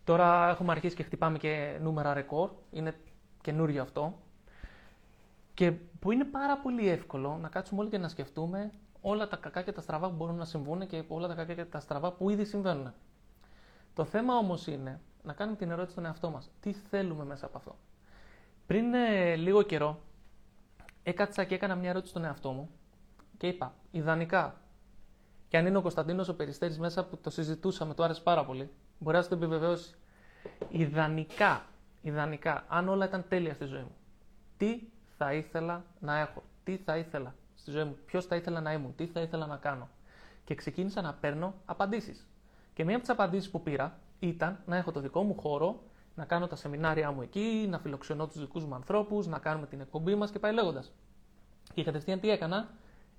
[0.04, 2.96] Τώρα έχουμε αρχίσει και χτυπάμε και νούμερα ρεκόρ, είναι
[3.42, 4.18] καινούριο αυτό.
[5.54, 8.72] Και που είναι πάρα πολύ εύκολο να κάτσουμε όλοι και να σκεφτούμε
[9.02, 11.66] όλα τα κακά και τα στραβά που μπορούν να συμβούν και όλα τα κακά και
[11.66, 12.94] τα στραβά που ήδη συμβαίνουν.
[13.94, 16.52] Το θέμα όμως είναι να κάνουμε την ερώτηση στον εαυτό μας.
[16.60, 17.76] Τι θέλουμε μέσα από αυτό.
[18.66, 20.00] Πριν ε, λίγο καιρό,
[21.04, 22.70] έκατσα και έκανα μια ερώτηση στον εαυτό μου
[23.38, 24.56] και είπα, ιδανικά,
[25.48, 28.70] και αν είναι ο Κωνσταντίνος ο Περιστέρης μέσα που το συζητούσαμε, του άρεσε πάρα πολύ,
[29.00, 29.96] μπορεί να το επιβεβαιώσει.
[30.70, 31.66] Ιδανικά,
[32.02, 33.96] ιδανικά, αν όλα ήταν τέλεια στη ζωή μου,
[34.58, 34.80] τι
[35.18, 38.96] θα ήθελα να έχω, τι θα ήθελα στη ζωή μου, ποιος θα ήθελα να ήμουν,
[38.96, 39.90] τι θα ήθελα να κάνω.
[40.46, 42.28] Και ξεκίνησα να παίρνω απαντήσεις.
[42.74, 45.84] Και μία από τις απαντήσεις που πήρα ήταν να έχω το δικό μου χώρο,
[46.16, 49.80] να κάνω τα σεμινάρια μου εκεί, να φιλοξενώ τους δικούς μου ανθρώπους, να κάνουμε την
[49.80, 50.92] εκπομπή μας και πάει λέγοντας.
[51.74, 52.70] Και κατευθείαν τι έκανα,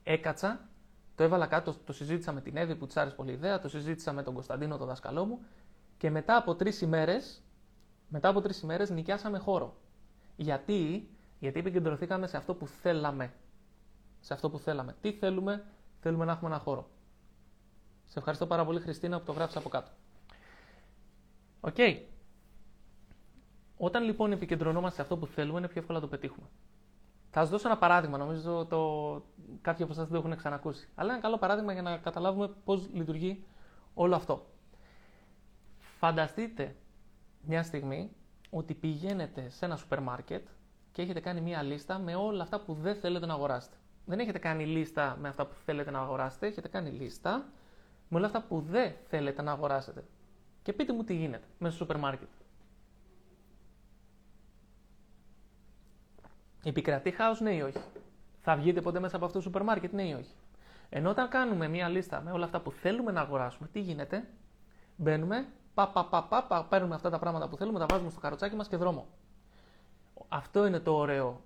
[0.03, 0.68] έκατσα,
[1.14, 3.68] το έβαλα κάτω, το συζήτησα με την Εύη που της άρεσε πολύ η ιδέα, το
[3.68, 5.40] συζήτησα με τον Κωνσταντίνο, τον δάσκαλό μου
[5.96, 7.42] και μετά από τρεις ημέρες,
[8.09, 9.76] μετά από τρεις ημέρες νοικιάσαμε χώρο.
[10.36, 13.32] Γιατί, γιατί επικεντρωθήκαμε σε αυτό που θέλαμε.
[14.20, 14.96] Σε αυτό που θέλαμε.
[15.01, 15.64] Τι θέλουμε,
[16.01, 16.88] θέλουμε να έχουμε ένα χώρο.
[18.07, 19.90] Σε ευχαριστώ πάρα πολύ Χριστίνα που το γράφεις από κάτω.
[21.61, 21.74] OK.
[21.78, 22.01] Okay.
[23.76, 26.46] Όταν λοιπόν επικεντρωνόμαστε σε αυτό που θέλουμε, είναι πιο εύκολο να το πετύχουμε.
[27.31, 29.12] Θα σας δώσω ένα παράδειγμα, νομίζω το...
[29.62, 30.89] κάποιοι από εσάς δεν το έχουν ξανακούσει.
[30.95, 33.45] Αλλά είναι ένα καλό παράδειγμα για να καταλάβουμε πώς λειτουργεί
[33.95, 34.47] όλο αυτό.
[35.79, 36.76] Φανταστείτε
[37.41, 38.11] μια στιγμή
[38.51, 40.47] ότι πηγαίνετε σε ένα σούπερ μάρκετ
[40.93, 43.76] και έχετε κάνει μια λίστα με όλα αυτά που δεν θέλετε να αγοράσετε.
[44.05, 47.47] Δεν έχετε κάνει λίστα με αυτά που θέλετε να αγοράσετε, έχετε κάνει λίστα
[48.09, 50.05] με όλα αυτά που δεν θέλετε να αγοράσετε.
[50.62, 52.29] Και πείτε μου τι γίνεται μέσα στο σούπερ μάρκετ.
[56.65, 57.79] Επικρατεί χάος, ναι ή όχι;
[58.41, 60.35] Θα βγείτε ποτέ μέσα από αυτό το σούπερ μάρκετ, ναι ή όχι;
[60.89, 64.29] Ενώ όταν κάνουμε μία λίστα με όλα αυτά που θέλουμε να αγοράσουμε, τι γίνεται,
[64.97, 68.21] μπαίνουμε, πα, πα, πα, πα, πα παίρνουμε αυτά τα πράγματα που θέλουμε, τα βάζουμε στο
[68.21, 69.07] καροτσάκι μας και δρόμο.
[70.29, 71.43] Αυτό είναι το ωραίο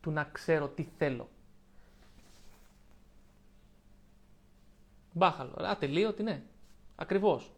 [0.00, 1.28] του να ξέρω τι θέλω.
[5.12, 5.54] Μπάχαλο.
[5.58, 6.42] Ατελείωτη, ναι.
[6.96, 7.52] Ακριβώς.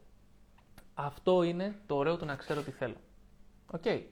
[0.95, 2.97] Αυτό είναι το ωραίο του να ξέρω τι θέλω.
[3.71, 3.83] OK.
[3.85, 4.03] Okay.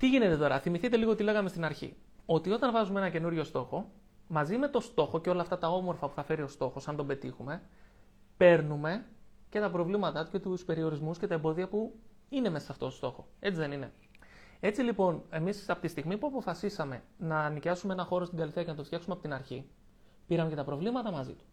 [0.00, 1.96] Τι γίνεται τώρα, θυμηθείτε λίγο τι λέγαμε στην αρχή.
[2.26, 3.90] Ότι όταν βάζουμε ένα καινούριο στόχο,
[4.26, 6.96] μαζί με το στόχο και όλα αυτά τα όμορφα που θα φέρει ο στόχος, αν
[6.96, 7.62] τον πετύχουμε,
[8.36, 9.06] παίρνουμε
[9.48, 11.98] και τα προβλήματά του και τους περιορισμούς και τα εμπόδια που
[12.28, 13.28] είναι μέσα σε αυτό το στόχο.
[13.40, 13.92] Έτσι δεν είναι.
[14.60, 18.70] Έτσι λοιπόν, εμείς από τη στιγμή που αποφασίσαμε να νοικιάσουμε ένα χώρο στην Καλλιθέα και
[18.70, 19.68] να το φτιάξουμε από την αρχή,
[20.26, 21.44] πήραμε και τα προβλήματα μαζί του.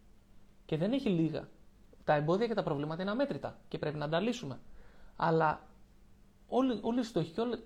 [0.64, 1.48] Και δεν έχει λίγα.
[2.04, 4.60] Τα εμπόδια και τα προβλήματα είναι αμέτρητα και πρέπει να τα λύσουμε.
[5.16, 5.66] Αλλά
[6.48, 7.62] όλοι, όλοι οι στόχοι και όλοι,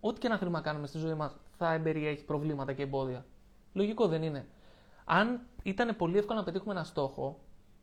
[0.00, 3.26] ό,τι και να θέλουμε να κάνουμε στη ζωή μας θα εμπεριέχει προβλήματα και εμπόδια.
[3.72, 4.48] Λογικό δεν είναι.
[5.04, 7.40] Αν ήταν πολύ εύκολο να πετύχουμε ένα στόχο,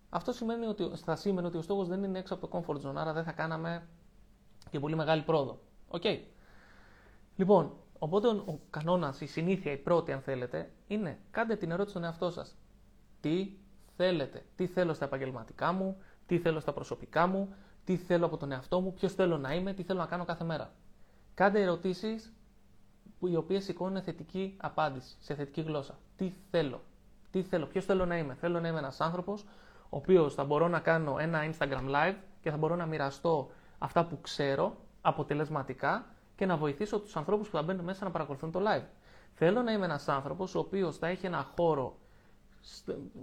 [0.09, 2.95] αυτό σημαίνει ότι, θα σημαίνει ότι ο στόχος δεν είναι έξω από το comfort zone,
[2.95, 3.87] άρα δεν θα κάναμε
[4.69, 5.59] και πολύ μεγάλη πρόοδο.
[5.87, 6.01] OK.
[6.05, 6.19] Okay.
[7.35, 12.03] Λοιπόν, οπότε ο κανόνας, η συνήθεια, η πρώτη, αν θέλετε, είναι κάντε την ερώτηση στον
[12.03, 12.55] εαυτό σας.
[13.21, 13.57] Τι
[13.95, 17.53] θέλετε, τι θέλω στα επαγγελματικά μου, τι θέλω στα προσωπικά μου,
[17.83, 20.43] τι θέλω από τον εαυτό μου, ποιος θέλω να είμαι, τι θέλω να κάνω κάθε
[20.43, 20.73] μέρα.
[21.35, 22.33] Κάντε ερωτήσεις
[23.19, 25.97] οι οποίες σηκώνουν θετική απάντηση, σε θετική γλώσσα.
[26.15, 26.81] Τι θέλω,
[27.31, 29.43] τι θέλω, ποιος θέλω να είμαι; Θέλω να είμαι ένας άνθρωπος
[29.89, 34.05] ο οποίος θα μπορώ να κάνω ένα Instagram live και θα μπορώ να μοιραστώ αυτά
[34.05, 36.05] που ξέρω αποτελεσματικά
[36.35, 38.85] και να βοηθήσω τους ανθρώπους που θα μπαίνουν μέσα να παρακολουθούν το live.
[39.33, 41.97] Θέλω να είμαι ένας άνθρωπος ο οποίος θα έχει ένα χώρο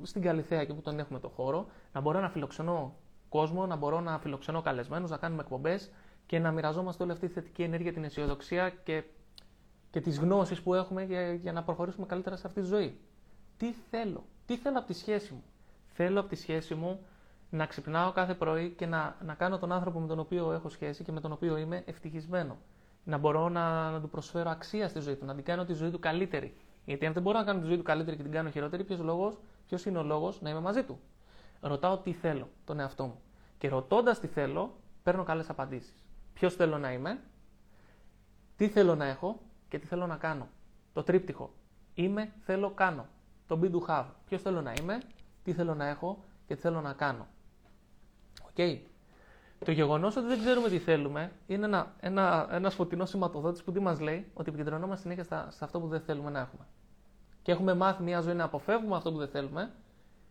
[0.02, 2.94] στην Καλυθέα και που τον έχουμε το χώρο, να μπορώ να φιλοξενώ
[3.28, 5.90] κόσμο, να μπορώ να φιλοξενώ καλεσμένους, να κάνουμε εκπομπές
[6.32, 9.02] και να μοιραζόμαστε όλη αυτή τη θετική ενέργεια, την αισιοδοξία και,
[9.90, 13.00] και τις γνώσεις που έχουμε για, για να προχωρήσουμε καλύτερα σε αυτή τη ζωή.
[13.56, 15.42] Τι θέλω, τι θέλω από τη σχέση μου.
[15.86, 17.00] Θέλω από τη σχέση μου
[17.50, 21.04] να ξυπνάω κάθε πρωί και να, να κάνω τον άνθρωπο με τον οποίο έχω σχέση
[21.04, 22.56] και με τον οποίο είμαι ευτυχισμένο.
[23.04, 25.90] Να μπορώ να, να του προσφέρω αξία στη ζωή του, να την κάνω τη ζωή
[25.90, 26.54] του καλύτερη.
[26.84, 29.00] Γιατί αν δεν μπορώ να κάνω τη ζωή του καλύτερη και την κάνω χειρότερη, ποιος
[29.00, 31.00] λόγος, ποιος είναι ο λόγος να είμαι μαζί του;
[31.60, 33.20] Ρωτάω τι θέλω, τον εαυτό μου.
[33.58, 36.01] Και ρωτώντας τι θέλω, παίρνω καλές απαντήσεις.
[36.32, 37.20] Ποιος θέλω να είμαι,
[38.56, 40.48] τι θέλω να έχω και τι θέλω να κάνω.
[40.92, 41.52] Το τρίπτυχο.
[41.94, 43.06] Είμαι, θέλω, κάνω.
[43.46, 44.06] Το be do have.
[44.28, 45.02] Ποιος θέλω να είμαι,
[45.42, 47.26] τι θέλω να έχω και τι θέλω να κάνω.
[48.42, 48.48] OK.
[48.56, 48.78] Okay.
[49.64, 53.80] Το γεγονός ότι δεν ξέρουμε τι θέλουμε είναι ένα, ένα, ένα φωτεινός σηματοδότης που τι
[53.80, 56.66] μας λέει, ότι επικεντρωνόμαστε συνέχεια σε αυτό που δεν θέλουμε να έχουμε.
[57.42, 59.72] Και έχουμε μάθει μια ζωή να αποφεύγουμε αυτό που δεν θέλουμε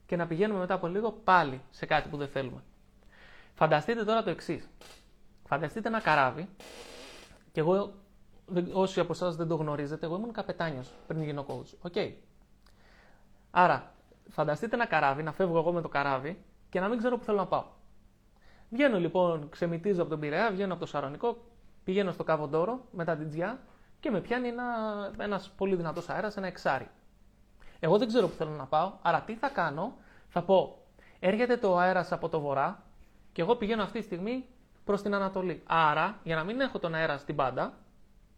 [0.05, 2.63] και να πηγαίνουμε μετά από λίγο πάλι σε κάτι που δεν θέλουμε.
[3.53, 4.69] Φανταστείτε τώρα το εξής.
[5.51, 6.49] Φανταστείτε ένα καράβι,
[7.51, 7.93] και εγώ,
[8.73, 11.89] όσοι από εσάς δεν το γνωρίζετε, εγώ ήμουν καπετάνιος πριν γίνω coach.
[11.91, 12.13] Okay.
[13.51, 13.93] Άρα,
[14.29, 17.37] φανταστείτε ένα καράβι, να φεύγω εγώ με το καράβι και να μην ξέρω που θέλω
[17.37, 17.63] να πάω.
[18.69, 21.37] Βγαίνω λοιπόν, ξεμητίζω από τον Πειραιά, βγαίνω από το Σαρονικό,
[21.83, 23.59] πηγαίνω στο Καβοντόρο μετά την Τζιά
[23.99, 24.65] και με πιάνει ένα
[25.17, 26.87] ένας πολύ δυνατός αέρας, ένα εξάρι.
[27.79, 29.93] Εγώ δεν ξέρω που θέλω να πάω, άρα τι θα κάνω,
[30.27, 30.77] θα πω
[31.19, 32.83] έρχεται το αέρας από το βορρά
[33.31, 34.45] και εγώ πηγαίνω αυτή τη στιγμή
[34.85, 35.61] προς την Ανατολή.
[35.65, 37.73] Άρα, για να μην έχω τον αέρα στην πάντα,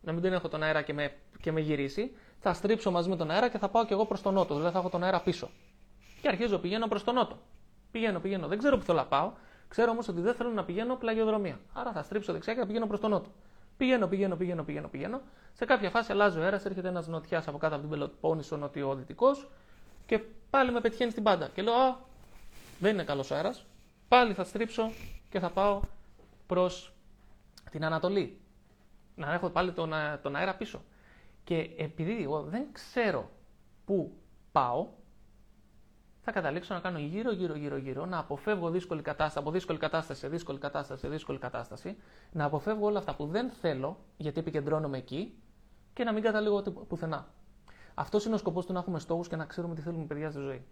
[0.01, 3.15] να μην τον έχω τον αέρα και με, και με γυρίσει, θα στρίψω μαζί με
[3.15, 4.55] τον αέρα και θα πάω και εγώ προς τον νότο.
[4.55, 5.49] Δηλαδή θα έχω τον αέρα πίσω.
[6.21, 7.37] Και αρχίζω πηγαίνω προς τον νότο.
[7.91, 8.47] Πηγαίνω, πηγαίνω.
[8.47, 9.31] Δεν ξέρω που θέλω να πάω.
[9.67, 11.59] Ξέρω όμως ότι δεν θέλω να πηγαίνω πλαγιοδρομία.
[11.73, 13.29] Άρα θα στρίψω δεξιά και θα πηγαίνω προς τον νότο.
[13.77, 15.21] Πηγαίνω, πηγαίνω, πηγαίνω, πηγαίνω, πηγαίνω.
[15.53, 19.47] Σε κάποια φάση αλλάζει ο αέρας, έρχεται ένας νοτιάς από κάτω από την Πελοπόννησο νοτιοδυτικός
[20.05, 20.19] και
[20.49, 21.49] πάλι με πετυχαίνει στην πάντα.
[21.53, 21.95] Και λέω, Α,
[22.79, 23.65] δεν είναι καλός αέρας.
[24.07, 24.91] Πάλι θα στρίψω
[25.29, 25.79] και θα πάω
[26.45, 26.93] προς
[27.71, 28.41] την Ανατολή.
[29.15, 29.91] Να έχω πάλι τον,
[30.21, 30.81] τον αέρα πίσω.
[31.43, 33.29] Και επειδή εγώ δεν ξέρω
[33.85, 34.17] πού
[34.51, 34.87] πάω,
[36.21, 40.19] θα καταλήξω να κάνω γύρω, γύρω, γύρω, γύρω, να αποφεύγω δύσκολη κατάσταση, από δύσκολη κατάσταση
[40.19, 41.97] σε δύσκολη κατάσταση σε δύσκολη κατάσταση,
[42.31, 45.37] να αποφεύγω όλα αυτά που δεν θέλω, γιατί επικεντρώνομαι εκεί,
[45.93, 47.27] και να μην καταλήγω πουθενά.
[47.93, 50.39] Αυτός είναι ο σκοπός του να έχουμε στόχους και να ξέρουμε τι θέλουμε, παιδιά, στη
[50.39, 50.65] ζωή.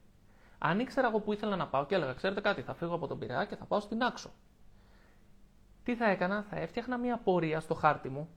[0.57, 3.19] Αν ήξερα εγώ που ήθελα να πάω και έλεγα, ξέρετε κάτι, θα φύγω από τον
[3.19, 4.29] Πειραιά και θα πάω στη Νάξο.
[5.83, 8.29] Τι θα έκανα, θα έφτιαχνα μια πορεία στο χάρτη μου,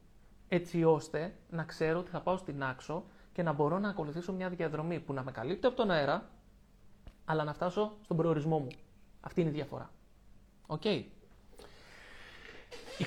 [0.49, 4.49] έτσι ώστε να ξέρω ότι θα πάω στη Νάξο και να μπορώ να ακολουθήσω μια
[4.49, 6.31] διαδρομή που να με καλύπτει από τον αέρα,
[7.25, 8.69] αλλά να φτάσω στον προορισμό μου.
[9.21, 9.91] Αυτή είναι η διαφορά.
[10.67, 10.83] OK.
[10.85, 11.05] Okay.
[12.99, 13.05] Η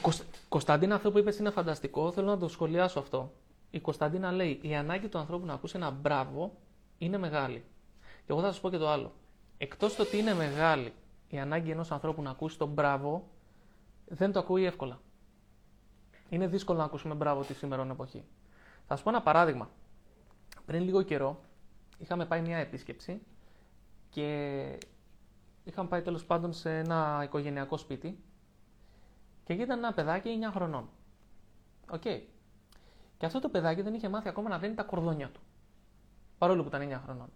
[0.50, 3.34] Κωνσταντίνα αυτό που είπες είναι φανταστικό, θέλω να το σχολιάσω αυτό.
[3.70, 6.58] Η Κωνσταντίνα λέει, η ανάγκη του ανθρώπου να ακούσει ένα μπράβο
[6.98, 7.64] είναι μεγάλη.
[8.00, 9.12] Και εγώ θα σας πω και το άλλο.
[9.58, 10.94] Εκτός το ότι είναι μεγάλη
[11.30, 13.28] η ανάγκη ενός ανθρώπου να ακούσει τον μπράβο,
[14.08, 15.00] δεν το ακούει εύκολα.
[16.30, 18.24] Είναι δύσκολο να ακούσουμε μπράβο τη σήμερα εποχή.
[18.88, 19.70] Θα σα πω ένα παράδειγμα.
[20.66, 21.40] Πριν λίγο καιρό
[21.98, 23.22] είχαμε πάει μια επίσκεψη
[24.10, 24.80] και
[25.64, 28.24] είχαμε πάει τέλος πάντων σε ένα οικογενειακό σπίτι
[29.44, 30.90] και ήταν ένα παιδάκι 9 χρονών.
[31.92, 32.02] OK.
[32.06, 32.22] Okay.
[33.18, 35.42] Και αυτό το παιδάκι δεν είχε μάθει ακόμα να δένει τα κορδόνια του.
[36.38, 37.30] Παρόλο που ήταν 9 χρονών.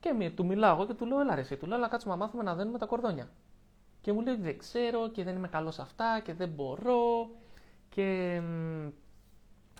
[0.00, 2.14] Και του μιλάω εγώ και του λέω: Έλα, ρε, εσύ, του λέω, έλα να κάτσουμε
[2.14, 3.28] να μάθουμε να δένουμε τα κορδόνια.
[4.04, 7.30] Και μου λέει: Δεν ξέρω και δεν είμαι καλός σε αυτά και δεν μπορώ
[7.88, 8.40] και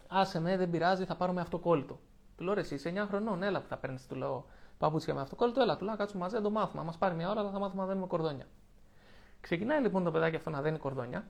[0.09, 1.99] άσε με, δεν πειράζει, θα πάρω με αυτοκόλλητο.
[2.37, 4.47] Του λέω: Εσύ είσαι 9 χρονών, έλα που θα παίρνεις, του λέω
[4.79, 6.81] παπούτσια με αυτοκόλλητο, έλα, του λέω: Κάτσουμε μαζί να το μάθουμε.
[6.81, 8.47] Αν μα πάρει μια ώρα, θα μάθουμε να δένουμε κορδόνια.
[9.41, 11.29] Ξεκινάει λοιπόν το παιδάκι αυτό να δένει κορδόνια,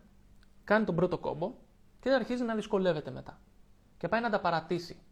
[0.65, 1.55] κάνει τον πρώτο κόμπο
[2.01, 3.39] και αρχίζει να δυσκολεύεται μετά.
[3.99, 5.03] Και πάει να τα παρατήσει.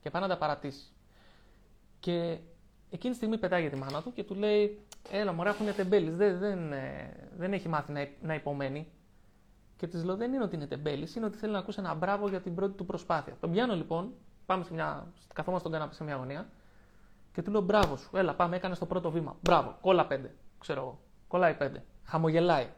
[0.00, 0.92] Και πάει να τα παρατήσει.
[2.00, 2.38] Και
[2.90, 6.16] εκείνη τη στιγμή πετάει για τη μάνα του και του λέει: Έλα, μωρά, έχουν τεμπέλης.
[6.16, 8.92] Δεν, δεν, ε, δεν έχει μάθει να, να υπομένει.
[9.76, 12.28] Και της λέω: Δεν είναι ότι είναι τεμπέλης, είναι ότι θέλει να ακούσει ένα μπράβο
[12.28, 13.36] για την πρώτη του προσπάθεια.
[13.40, 14.12] Τον πιάνω λοιπόν,
[14.46, 16.48] πάμε σε μια, καθόμαστε στον καναπέ σε μια γωνία
[17.32, 19.36] και του λέω: Μπράβο σου, έλα, πάμε, έκανες το πρώτο βήμα.
[19.40, 21.00] Μπράβο, κόλλα πέντε, ξέρω εγώ.
[21.28, 21.84] Κολλάει πέντε.
[22.04, 22.68] Χαμογελάει.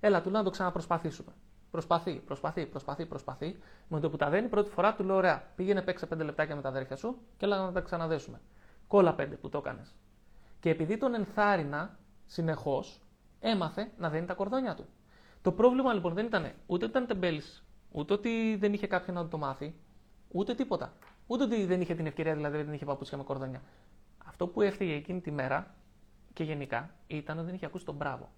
[0.00, 1.32] Έλα, του λέω να το ξαναπροσπαθήσουμε.
[1.70, 3.58] Προσπαθεί, προσπαθεί, προσπαθεί, προσπαθεί.
[3.88, 6.62] Με το που τα δένει πρώτη φορά του λέω: Ωραία, πήγαινε παίξε πέντε λεπτάκια με
[6.62, 8.40] τα αδέρφια σου και έλα να τα ξαναδέσουμε.
[8.88, 9.94] Κόλλα πέντε που το έκανες.
[10.60, 13.00] Και επειδή τον ενθάρρυνα συνεχώς,
[13.40, 14.86] έμαθε να δένει τα κορδόνια του.
[15.42, 19.28] Το πρόβλημα λοιπόν δεν ήταν ούτε ότι ήταν τεμπέλης, ούτε ότι δεν είχε κάποιον να
[19.28, 19.74] το μάθει,
[20.28, 20.92] ούτε τίποτα.
[21.26, 23.62] Ούτε ότι δεν είχε την ευκαιρία, δηλαδή δεν είχε παπούτσια με κορδόνια.
[24.26, 25.74] Αυτό που έφταιγε εκείνη τη μέρα
[26.32, 28.28] και γενικά ήταν ότι δεν είχε ακούσει τον μπράβο.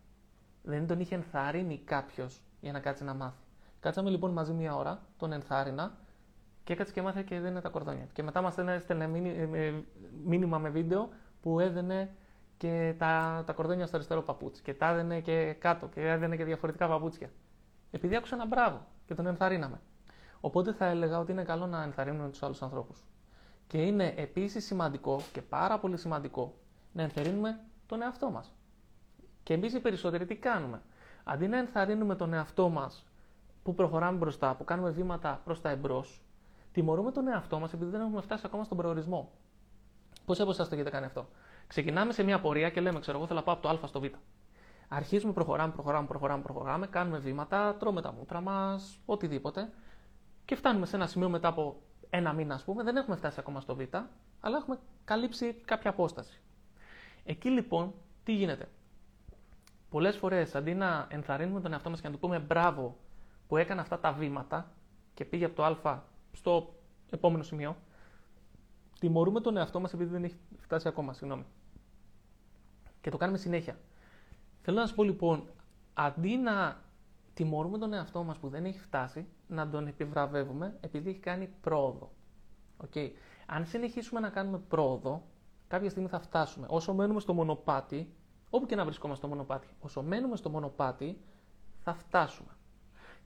[0.62, 3.42] Δεν τον είχε ενθαρρύνει κάποιος για να κάτσει να μάθει.
[3.80, 5.98] Κάτσαμε λοιπόν μαζί μία ώρα, τον ενθάρρυνα
[6.64, 8.06] και έκατσε και μάθε και δεν είναι τα κορδόνια.
[8.12, 9.08] Και μετά μας έστελνε
[10.24, 11.08] μήνυμα με βίντεο
[11.42, 12.10] που έδαινε
[12.56, 14.62] και τα, τα κορδόνια στο αριστερό παπούτσι.
[14.62, 17.30] Και τα έδαινε και κάτω και έδαινε και διαφορετικά παπούτσια.
[17.90, 19.80] Επειδή άκουσα ένα μπράβο και τον ενθαρρύναμε.
[20.40, 23.04] Οπότε θα έλεγα ότι είναι καλό να ενθαρρύνουμε τους άλλους ανθρώπους.
[23.66, 26.54] Και είναι επίσης σημαντικό και πάρα πολύ σημαντικό
[26.92, 28.52] να ενθαρρύνουμε τον εαυτό μας.
[29.42, 30.82] Και εμείς οι περισσότεροι τι κάνουμε;
[31.24, 33.04] Αντί να ενθαρρύνουμε τον εαυτό μας
[33.62, 36.22] που προχωράμε μπροστά, που κάνουμε βήματα προς τα εμπρός,
[36.72, 39.30] τιμωρούμε τον εαυτό μας επειδή δεν έχουμε φτάσει ακόμα στον προορισμό.
[40.24, 41.28] Πώς από εσά το έχετε κάνει αυτό;
[41.66, 44.00] Ξεκινάμε σε μια πορεία και λέμε, ξέρω εγώ, θέλω να πάω από το Α στο
[44.00, 44.04] Β.
[44.88, 49.70] Αρχίζουμε, προχωράμε, προχωράμε, προχωράμε, προχωράμε, κάνουμε βήματα, τρώμε τα μούτρα μας, οτιδήποτε.
[50.44, 53.60] Και φτάνουμε σε ένα σημείο μετά από ένα μήνα, ας πούμε, δεν έχουμε φτάσει ακόμα
[53.60, 53.80] στο Β,
[54.40, 56.40] αλλά έχουμε καλύψει κάποια απόσταση.
[57.24, 57.94] Εκεί λοιπόν,
[58.24, 58.68] τι γίνεται;
[59.90, 62.96] Πολλές φορές αντί να ενθαρρύνουμε τον εαυτό μας και να του πούμε μπράβο
[63.48, 64.70] που έκανε αυτά τα βήματα
[65.14, 66.02] και πήγε από το Α
[66.32, 66.74] στο
[67.10, 67.76] επόμενο σημείο,
[69.00, 71.12] τιμωρούμε τον εαυτό μας επειδή δεν έχει φτάσει ακόμα.
[71.12, 71.44] Συγγνώμη.
[73.00, 73.78] Και το κάνουμε συνέχεια.
[74.60, 75.50] Θέλω να σας πω λοιπόν,
[75.94, 76.82] αντί να
[77.34, 82.12] τιμωρούμε τον εαυτό μας που δεν έχει φτάσει, να τον επιβραβεύουμε επειδή έχει κάνει πρόοδο.
[82.86, 83.10] Okay.
[83.46, 85.22] Αν συνεχίσουμε να κάνουμε πρόοδο,
[85.68, 86.66] κάποια στιγμή θα φτάσουμε.
[86.70, 88.14] Όσο μένουμε στο μονοπάτι,
[88.50, 91.20] όπου και να βρισκόμαστε στο μονοπάτι, όσο μένουμε στο μονοπάτι,
[91.78, 92.50] θα φτάσουμε.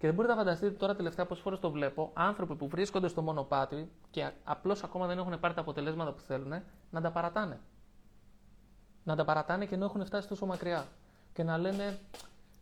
[0.05, 3.09] Και Και δεν μπορείτε να φανταστείτε τώρα τελευταία πόσες φορές το βλέπω άνθρωποι που βρίσκονται
[3.09, 7.61] στο μονοπάτι και απλώς ακόμα δεν έχουν πάρει τα αποτελέσματα που θέλουν να τα παρατάνε.
[9.05, 10.87] Να τα παρατάνε και ενώ έχουν φτάσει τόσο μακριά.
[11.33, 11.99] Και να λένε,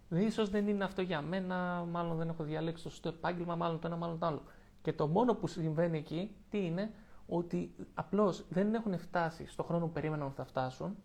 [0.08, 3.86] ίσως δεν είναι αυτό για μένα, μάλλον δεν έχω διαλέξει το σωστό επάγγελμα, μάλλον το
[3.86, 4.42] ένα, μάλλον το άλλο.
[4.82, 6.90] Και το μόνο που συμβαίνει εκεί, τι είναι,
[7.26, 10.96] ότι απλώς δεν έχουν φτάσει στο χρόνο που περίμεναν ότι θα φτάσουν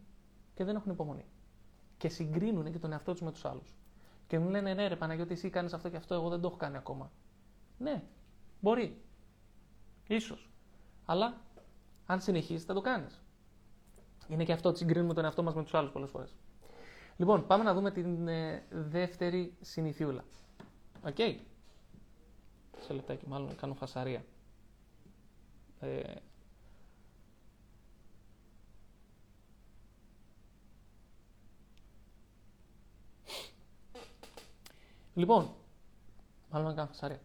[0.54, 1.26] και δεν έχουν υπομονή.
[1.98, 3.76] Και συγκρίνουν και τον εαυτό τους με τους άλλους.
[4.28, 6.58] Και μου λένε, ναι, ρε Παναγιώτη, εσύ κάνεις αυτό και αυτό, εγώ δεν το έχω
[6.58, 7.12] κάνει ακόμα.
[7.78, 8.04] Ναι,
[8.60, 9.02] μπορεί.
[10.08, 10.50] Ίσως.
[11.06, 11.42] Αλλά
[12.06, 13.22] αν συνεχίσεις, θα το κάνεις.
[14.28, 16.36] Είναι και αυτό ότι συγκρίνουμε τον εαυτό μας με τους άλλους πολλές φορές.
[17.18, 20.24] Λοιπόν, πάμε να δούμε την ε, δεύτερη συνηθιούλα.
[21.06, 21.16] OK.
[21.18, 21.36] Okay.
[22.80, 24.26] Σε λεπτάκι, μάλλον κάνω φασαρία.
[25.80, 26.02] Ε,
[35.18, 35.50] Λοιπόν,
[36.52, 37.20] μάλλον να κάνω φασαρία.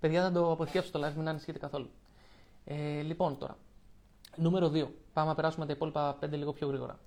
[0.00, 1.90] Παιδιά, θα το αποθηκεύσω το live, μην ανησυχείτε καθόλου.
[2.64, 3.56] Ε, λοιπόν, τώρα.
[4.36, 4.88] Νούμερο 2.
[5.12, 6.98] Πάμε να περάσουμε τα υπόλοιπα 5 λίγο πιο γρήγορα.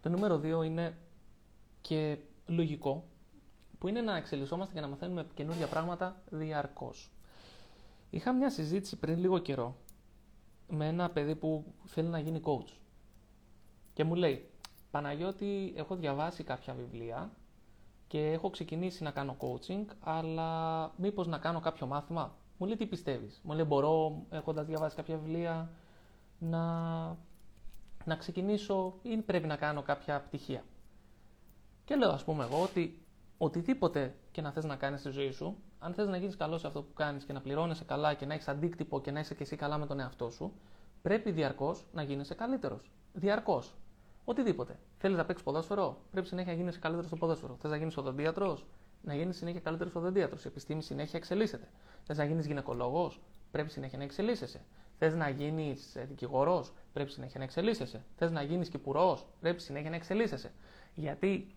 [0.00, 0.98] Το νούμερο 2 είναι
[1.80, 3.04] και λογικό,
[3.78, 7.10] που είναι να εξελισσόμαστε και να μαθαίνουμε καινούργια πράγματα διαρκώς.
[8.10, 9.76] Είχα μια συζήτηση πριν λίγο καιρό
[10.68, 12.72] με ένα παιδί που θέλει να γίνει coach.
[13.92, 14.50] Και μου λέει,
[14.90, 17.30] Παναγιώτη, έχω διαβάσει κάποια βιβλία
[18.06, 22.86] και έχω ξεκινήσει να κάνω coaching, αλλά μήπως να κάνω κάποιο μάθημα; Μου λέει, τι
[22.86, 25.70] πιστεύεις; Μου λέει, μπορώ, έχοντας διαβάσει κάποια βιβλία,
[26.38, 26.62] να,
[28.04, 30.64] να ξεκινήσω ή πρέπει να κάνω κάποια πτυχία.
[31.84, 33.02] Και λέω, ας πούμε εγώ, ότι
[33.38, 36.66] οτιδήποτε και να θες να κάνεις στη ζωή σου, αν θες να γίνεις καλός σε
[36.66, 39.42] αυτό που κάνεις και να πληρώνεσαι καλά και να έχεις αντίκτυπο και να είσαι και
[39.42, 40.52] εσύ καλά με τον εαυτό σου,
[41.02, 42.90] πρέπει διαρκώς να γίνεσαι καλύτερος.
[43.12, 43.74] Διαρκώς.
[44.24, 44.78] Οτιδήποτε.
[44.98, 47.56] Θέλεις να παίξεις ποδόσφαιρο, πρέπει συνέχεια να γίνεσαι καλύτερος στο ποδόσφαιρο.
[47.60, 48.66] Θες να γίνεις οδοντίατρος,
[49.02, 50.38] να γίνεις συνέχεια καλύτερος οδοντίατρο.
[50.44, 51.68] Η επιστήμη συνέχεια εξελίσσεται.
[52.04, 53.20] Θες να γίνεις γυναικολόγος,
[53.50, 54.60] πρέπει συνέχεια να εξελίσσεσαι.
[54.98, 58.04] Θες να γίνεις ε, δικηγόρο, πρέπει συνέχεια να εξελίσσεσαι.
[58.16, 60.52] Θες να γίνεις κυπουρό, πρέπει συνέχεια να εξελίσσεσαι.
[60.94, 61.54] Γιατί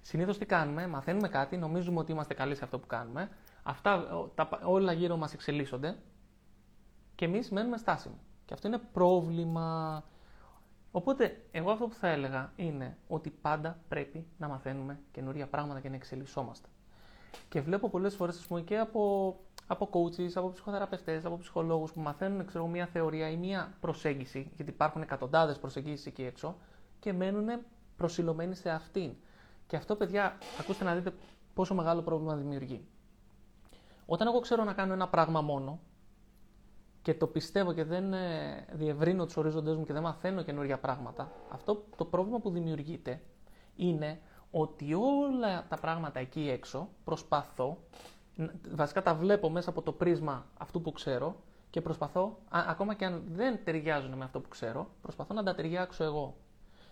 [0.00, 3.28] συνήθως τι κάνουμε, μαθαίνουμε κάτι, νομίζουμε ότι είμαστε καλοί σε αυτό που κάνουμε,
[3.68, 4.04] Αυτά
[4.34, 5.96] τα, όλα γύρω μας εξελίσσονται
[7.14, 8.14] και εμείς μένουμε στάσιμοι.
[8.44, 10.04] Και αυτό είναι πρόβλημα.
[10.90, 15.88] Οπότε, εγώ αυτό που θα έλεγα είναι ότι πάντα πρέπει να μαθαίνουμε καινούρια πράγματα και
[15.88, 16.68] να εξελισσόμαστε.
[17.48, 19.34] Και βλέπω πολλές φορές, ας πούμε, και από,
[19.66, 24.70] από coaches, από ψυχοθεραπευτές, από ψυχολόγους που μαθαίνουν, ξέρω, μια θεωρία ή μια προσέγγιση, γιατί
[24.70, 26.56] υπάρχουν εκατοντάδες προσεγγίσεις εκεί έξω,
[27.00, 27.48] και μένουν
[27.96, 29.14] προσιλωμένοι σε αυτήν.
[29.66, 31.12] Και αυτό, παιδιά, ακούστε να δείτε
[31.54, 32.86] πόσο μεγάλο πρόβλημα δημιουργεί.
[34.10, 35.80] Όταν εγώ ξέρω να κάνω ένα πράγμα μόνο
[37.02, 41.32] και το πιστεύω και δεν ε, διευρύνω τους ορίζοντές μου και δεν μαθαίνω καινούργια πράγματα,
[41.48, 43.20] αυτό το πρόβλημα που δημιουργείται
[43.76, 47.78] είναι ότι όλα τα πράγματα εκεί έξω προσπαθώ,
[48.74, 51.36] βασικά τα βλέπω μέσα από το πρίσμα αυτού που ξέρω
[51.70, 56.04] και προσπαθώ, ακόμα και αν δεν ταιριάζουν με αυτό που ξέρω, προσπαθώ να τα ταιριάξω
[56.04, 56.36] εγώ.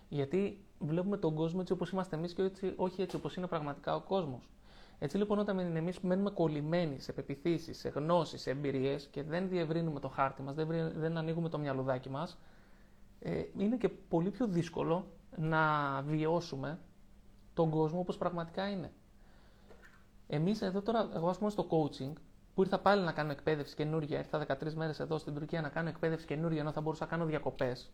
[0.09, 3.95] Γιατί βλέπουμε τον κόσμο έτσι όπως είμαστε εμείς και έτσι, όχι έτσι όπως είναι πραγματικά
[3.95, 4.49] ο κόσμος.
[4.99, 9.99] Έτσι λοιπόν, όταν εμείς μένουμε κολλημένοι σε πεπιθήσεις, σε γνώσεις, σε εμπειρίες και δεν διευρύνουμε
[9.99, 12.37] το χάρτη μας, δεν, δεν ανοίγουμε το μυαλουδάκι μας,
[13.19, 15.61] ε, είναι και πολύ πιο δύσκολο να
[16.01, 16.79] βιώσουμε
[17.53, 18.91] τον κόσμο όπως πραγματικά είναι.
[20.27, 22.13] Εμείς εδώ τώρα, εγώ ας πούμε στο coaching,
[22.53, 25.89] που ήρθα πάλι να κάνω εκπαίδευση καινούργια, ήρθα 13 μέρες εδώ στην Τουρκία να κάνω
[25.89, 27.91] εκπαίδευση καινούργια, ενώ θα μπορούσα να κάνω διακοπές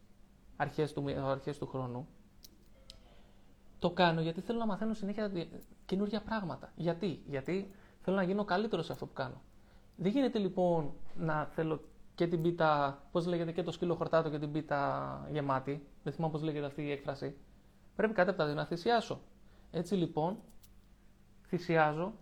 [0.56, 2.08] αρχές του, αρχές του χρόνου.
[3.84, 5.32] Το κάνω γιατί θέλω να μαθαίνω συνέχεια
[5.86, 6.72] καινούργια πράγματα.
[6.76, 7.72] Γιατί, γιατί
[8.02, 9.42] θέλω να γίνω καλύτερος σε αυτό που κάνω.
[9.96, 11.82] Δεν γίνεται λοιπόν να θέλω
[12.16, 15.88] και την πίτα, πώς λέγεται, και το σκύλο χορτάτο και την πίτα γεμάτη.
[16.04, 17.36] Δεν θυμάμαι πώς λέγεται αυτή η έκφραση.
[17.96, 19.20] Πρέπει κάτι από τα δύο να θυσιάσω.
[19.72, 20.38] Έτσι λοιπόν,
[21.48, 22.14] θυσιάζω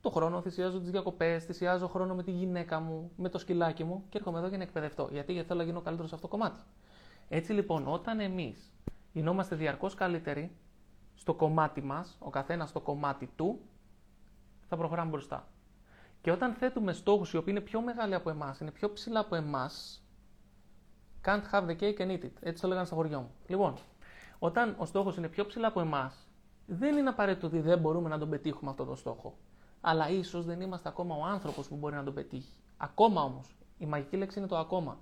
[0.00, 4.04] το χρόνο, θυσιάζω τις διακοπές, θυσιάζω χρόνο με τη γυναίκα μου, με το σκυλάκι μου
[4.08, 5.08] και έρχομαι εδώ για να εκπαιδευτώ.
[5.12, 6.60] Γιατί, γιατί θέλω να γίνω καλύτερος σε αυτό το κομμάτι.
[7.28, 8.72] Έτσι λοιπόν, όταν εμείς
[9.12, 10.56] γινόμαστε διαρκώς καλύτεροι,
[11.18, 13.60] στο κομμάτι μας, ο καθένας στο κομμάτι του,
[14.68, 15.48] θα προχωράμε μπροστά.
[16.20, 19.34] Και όταν θέτουμε στόχους οι οποίοι είναι πιο μεγάλοι από εμάς, είναι πιο ψηλά από
[19.34, 20.02] εμάς,
[21.24, 22.30] can't have the cake and eat it.
[22.40, 23.30] Έτσι το λέγανε στο χωριό μου.
[23.46, 23.74] Λοιπόν,
[24.38, 26.26] όταν ο στόχος είναι πιο ψηλά από εμάς,
[26.66, 29.36] δεν είναι απαραίτητο ότι δεν μπορούμε να τον πετύχουμε αυτό το στόχο.
[29.80, 32.58] Αλλά ίσως δεν είμαστε ακόμα ο άνθρωπος που μπορεί να τον πετύχει.
[32.76, 33.56] Ακόμα όμως.
[33.78, 34.98] Η μαγική λέξη είναι το ακόμα.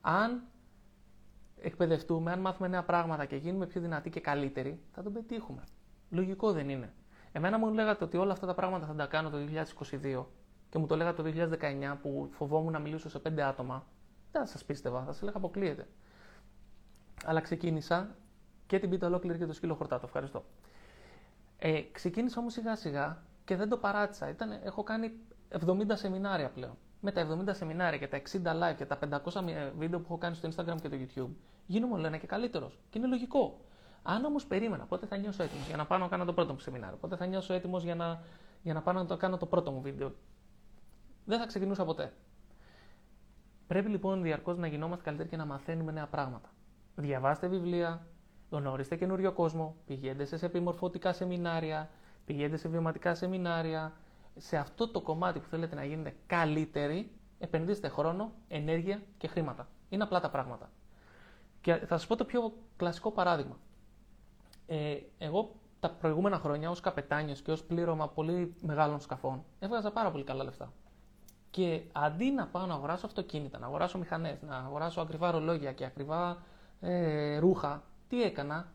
[0.00, 0.42] Αν
[1.60, 5.62] εκπαιδευτούμε, αν μάθουμε νέα πράγματα και γίνουμε πιο δυνατοί και καλύτεροι, θα τον πετύχουμε.
[6.10, 6.92] Λογικό δεν είναι.
[7.32, 9.38] Εμένα μου λέγατε ότι όλα αυτά τα πράγματα θα τα κάνω το
[9.90, 10.24] 2022
[10.68, 13.86] και μου το λέγατε το 2019 που φοβόμουν να μιλήσω σε πέντε άτομα.
[14.32, 15.86] Δεν θα σας πίστευα, θα σας έλεγα αποκλείεται.
[17.24, 18.16] Αλλά ξεκίνησα
[18.66, 20.06] Και την πίτα ολόκληρη και το σκύλο χορτάτο.
[20.06, 20.44] Ευχαριστώ.
[21.58, 24.28] Ε, ξεκίνησα όμως σιγά σιγά και δεν το παράτησα.
[24.28, 25.12] Ήταν, έχω κάνει
[25.66, 26.76] 70 σεμινάρια πλέον.
[27.00, 29.42] Με τα 70 σεμινάρια και τα 60 live και τα 500
[29.78, 31.34] βίντεο που έχω κάνει στο Instagram και το YouTube,
[31.66, 32.78] γίνομαι όλο ένα και καλύτερος.
[32.90, 33.60] Και είναι λογικό.
[34.02, 36.58] Αν όμως περίμενα πότε θα νιώσω έτοιμος για να πάω να κάνω το πρώτο μου
[36.58, 38.22] σεμινάριο, πότε θα νιώσω έτοιμος για να,
[38.62, 40.14] για να πάω να το κάνω το πρώτο μου βίντεο,
[41.24, 42.12] δεν θα ξεκινούσα ποτέ.
[43.66, 46.48] Πρέπει λοιπόν διαρκώς να γινόμαστε καλύτεροι και να μαθαίνουμε νέα πράγματα.
[46.94, 48.06] Διαβάστε βιβλία,
[48.50, 51.90] γνωρίστε καινούριο κόσμο, πηγαίνετε σε επιμορφωτικά σεμινάρια,
[52.24, 53.92] πηγαίνετε σε βιωματικά σεμινάρια.
[54.36, 59.68] Σε αυτό το κομμάτι που θέλετε να γίνετε καλύτεροι, επενδύστε χρόνο, ενέργεια και χρήματα.
[59.88, 60.70] Είναι απλά τα πράγματα.
[61.60, 63.56] Και θα σας πω το πιο κλασικό παράδειγμα.
[64.66, 70.10] Ε, εγώ τα προηγούμενα χρόνια ως καπετάνιος και ως πλήρωμα πολύ μεγάλων σκαφών έβγαζα πάρα
[70.10, 70.72] πολύ καλά λεφτά.
[71.50, 75.84] Και αντί να πάω να αγοράσω αυτοκίνητα, να αγοράσω μηχανές, να αγοράσω ακριβά ρολόγια και
[75.84, 76.42] ακριβά
[76.80, 78.72] ε, ρούχα, τι έκανα,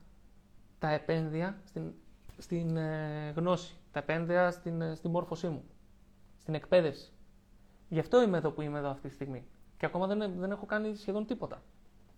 [0.80, 1.94] τα επένδυα στην,
[2.38, 5.64] στην ε, γνώση, τα επένδυα στην, ε, στην μόρφωσή μου,
[6.38, 7.12] στην εκπαίδευση.
[7.90, 9.48] Γι' αυτό είμαι εδώ που είμαι εδώ αυτή τη στιγμή.
[9.78, 11.62] Και ακόμα δεν, δεν έχω κάνει σχεδόν τίποτα.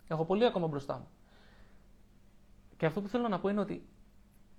[0.07, 1.07] Έχω πολύ ακόμα μπροστά μου.
[2.78, 3.88] Και αυτό που θέλω να πω είναι ότι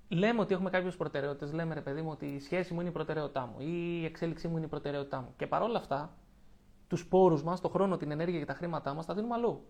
[0.09, 1.53] λέμε ότι έχουμε κάποιες προτεραιότητες.
[1.53, 4.49] Λέμε ρε παιδί μου ότι η σχέση μου είναι η προτεραιότητά μου ή η εξέλιξή
[4.49, 5.35] μου είναι η προτεραιότητά μου.
[5.37, 6.17] Και παρόλα αυτά,
[6.89, 9.67] τους πόρους μας, το χρόνο, την ενέργεια και τα χρήματά μας τα δίνουμε αλλού.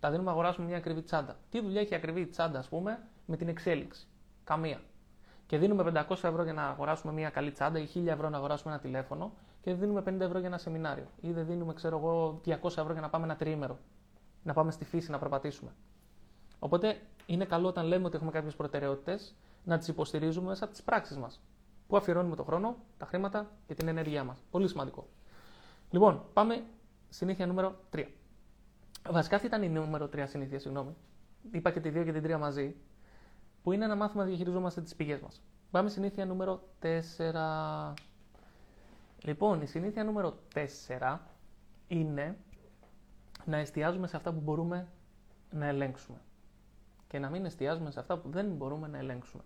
[0.00, 1.36] Τα δίνουμε να αγοράσουμε μια ακριβή τσάντα.
[1.50, 4.06] Τι δουλειά έχει ακριβή τσάντα, ας πούμε, με την εξέλιξη;
[4.44, 4.80] Καμία.
[5.46, 8.72] Και δίνουμε 500 ευρώ για να αγοράσουμε μια καλή τσάντα ή 1000 ευρώ να αγοράσουμε
[8.72, 11.06] ένα τηλέφωνο και δεν δίνουμε 50 ευρώ για ένα σεμινάριο.
[11.20, 13.78] Ή δεν δίνουμε, ξέρω εγώ, 200 ευρώ για να πάμε ένα τριήμερο.
[14.42, 15.70] Να πάμε στη φύση να περπατήσουμε.
[16.58, 19.34] Οπότε είναι καλό όταν λέμε ότι έχουμε κάποιες προτεραιότητες
[19.64, 21.40] να τις υποστηρίζουμε μέσα από τις πράξεις μας.
[21.86, 24.38] Πού αφιερώνουμε το χρόνο, τα χρήματα και την ενέργειά μας.
[24.50, 25.06] Πολύ σημαντικό.
[25.90, 26.64] Λοιπόν, πάμε
[27.08, 28.04] συνήθεια νούμερο 3.
[29.10, 30.94] Βασικά αυτή ήταν η νούμερο 3 συνήθεια, συγγνώμη.
[31.50, 32.76] Είπα και τη 2 και την 3 μαζί.
[33.64, 35.42] Που είναι να μάθουμε να διαχειριζόμαστε τις πηγές μας.
[35.70, 37.94] Πάμε συνήθεια νούμερο 4.
[39.22, 40.38] Λοιπόν, η συνήθεια νούμερο
[40.98, 41.18] 4
[41.88, 42.36] είναι
[43.44, 44.88] να εστιάζουμε σε αυτά που μπορούμε
[45.50, 46.18] να ελέγξουμε
[47.08, 49.42] και να μην εστιάζουμε σε αυτά που δεν μπορούμε να ελέγξουμε.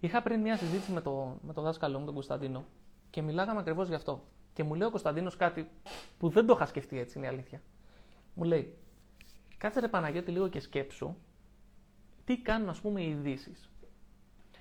[0.00, 2.64] Είχα πριν μια συζήτηση με, το, με τον δάσκαλό μου, τον Κωνσταντίνο,
[3.10, 4.24] και μιλάγαμε ακριβώς γι' αυτό.
[4.52, 5.70] Και μου λέει ο Κωνσταντίνος κάτι
[6.18, 7.60] που δεν το είχα σκεφτεί έτσι, είναι η αλήθεια.
[8.34, 8.78] Μου λέει,
[9.58, 11.14] κάτσε ρε Παναγιώτη λίγο και σκέψου
[12.24, 13.70] τι κάνουν ας πούμε οι ειδήσεις.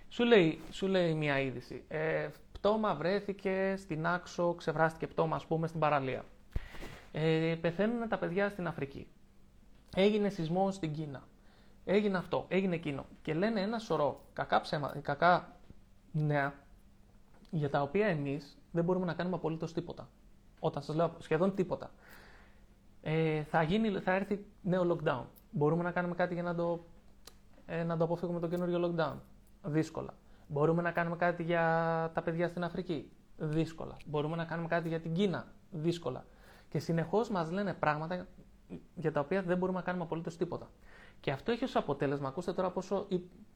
[0.09, 1.83] Σου λέει, σου λέει μια είδηση.
[1.87, 6.25] Ε, πτώμα βρέθηκε στην Άξο, ξεβράστηκε πτώμα ας πούμε στην παραλία.
[7.11, 9.07] Ε, πεθαίνουν τα παιδιά στην Αφρική.
[9.95, 11.23] Έγινε σεισμός στην Κίνα
[11.85, 13.05] έγινε αυτό, έγινε εκείνο.
[13.21, 15.55] Και λένε ένα σωρό κακά, ψέμα, κακά
[16.11, 16.53] νέα
[17.49, 20.09] για τα οποία εμείς δεν μπορούμε να κάνουμε απολύτως τίποτα.
[20.59, 21.91] Όταν σας λέω σχεδόν τίποτα.
[23.01, 25.23] Ε, θα, γίνει, θα έρθει νέο lockdown.
[25.51, 26.85] Μπορούμε να κάνουμε κάτι για να το,
[27.65, 29.15] ε, να το αποφύγουμε το καινούριο lockdown.
[29.63, 30.13] Δύσκολα.
[30.47, 31.61] Μπορούμε να κάνουμε κάτι για
[32.13, 33.97] τα παιδιά στην Αφρική; Δύσκολα.
[34.05, 36.25] Μπορούμε να κάνουμε κάτι για την Κίνα; Δύσκολα.
[36.69, 38.27] Και συνεχώς μας λένε πράγματα
[38.95, 40.69] για τα οποία δεν μπορούμε να κάνουμε απολύτως τίποτα.
[41.19, 43.07] Και αυτό έχει ως αποτέλεσμα, ακούστε τώρα πόσο,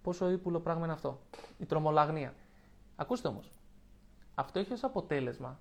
[0.02, 1.20] πόσο ύπουλο πράγμα είναι αυτό.
[1.58, 2.34] Η τρομολαγνία.
[2.96, 3.52] Ακούστε όμως.
[4.36, 5.60] Αυτό έχει ως αποτέλεσμα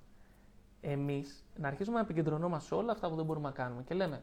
[0.80, 4.22] εμείς να αρχίσουμε να επικεντρωνόμαστε σε όλα αυτά που δεν μπορούμε να κάνουμε και λέμε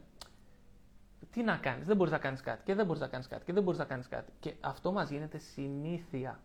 [1.31, 3.53] τι να κάνεις, δεν μπορείς να κάνεις κάτι και δεν μπορείς να κάνεις κάτι και
[3.53, 4.31] δεν μπορείς να κάνεις κάτι.
[4.39, 6.39] Και αυτό μας γίνεται συνήθεια.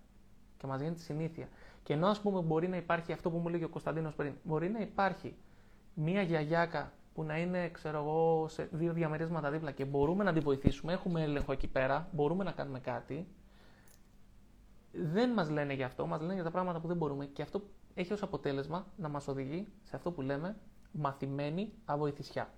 [0.56, 1.48] Και μας γίνεται συνήθεια.
[1.82, 4.68] Και ενώ ας πούμε μπορεί να υπάρχει αυτό που μου λέγει ο Κωνσταντίνος πριν, μπορεί
[4.70, 5.36] να υπάρχει
[5.94, 10.40] μία γιαγιάκα που να είναι, ξέρω εγώ, σε δύο διαμερίσματα δίπλα και μπορούμε να τη
[10.40, 13.26] βοηθήσουμε, έχουμε έλεγχο εκεί πέρα, μπορούμε να κάνουμε κάτι,
[14.92, 17.62] δεν μας λένε για αυτό, μας λένε για τα πράγματα που δεν μπορούμε και αυτό
[17.94, 20.56] έχει ως αποτέλεσμα να μας οδηγεί σε αυτό που λέμε
[20.92, 22.50] μαθημένη αβοηθησιά.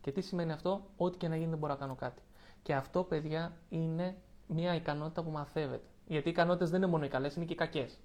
[0.00, 2.22] Και τι σημαίνει αυτό, ό,τι και να γίνει δεν μπορώ να κάνω κάτι.
[2.62, 5.84] Και αυτό, παιδιά, είναι μια ικανότητα που μαθεύεται.
[6.06, 7.98] Γιατί οι ικανότητες δεν είναι μόνο οι καλές, είναι και οι κακές.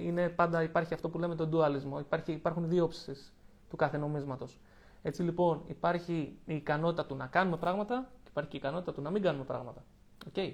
[0.00, 2.00] Είναι πάντα υπάρχει αυτό που λέμε τον dualismo.
[2.00, 3.32] Υπάρχει, υπάρχουν δύο όψεις
[3.70, 4.60] του κάθε νομίσματος.
[5.02, 9.02] Έτσι λοιπόν υπάρχει η ικανότητα του να κάνουμε πράγματα και υπάρχει και η ικανότητα του
[9.02, 9.84] να μην κάνουμε πράγματα.
[10.34, 10.52] Okay.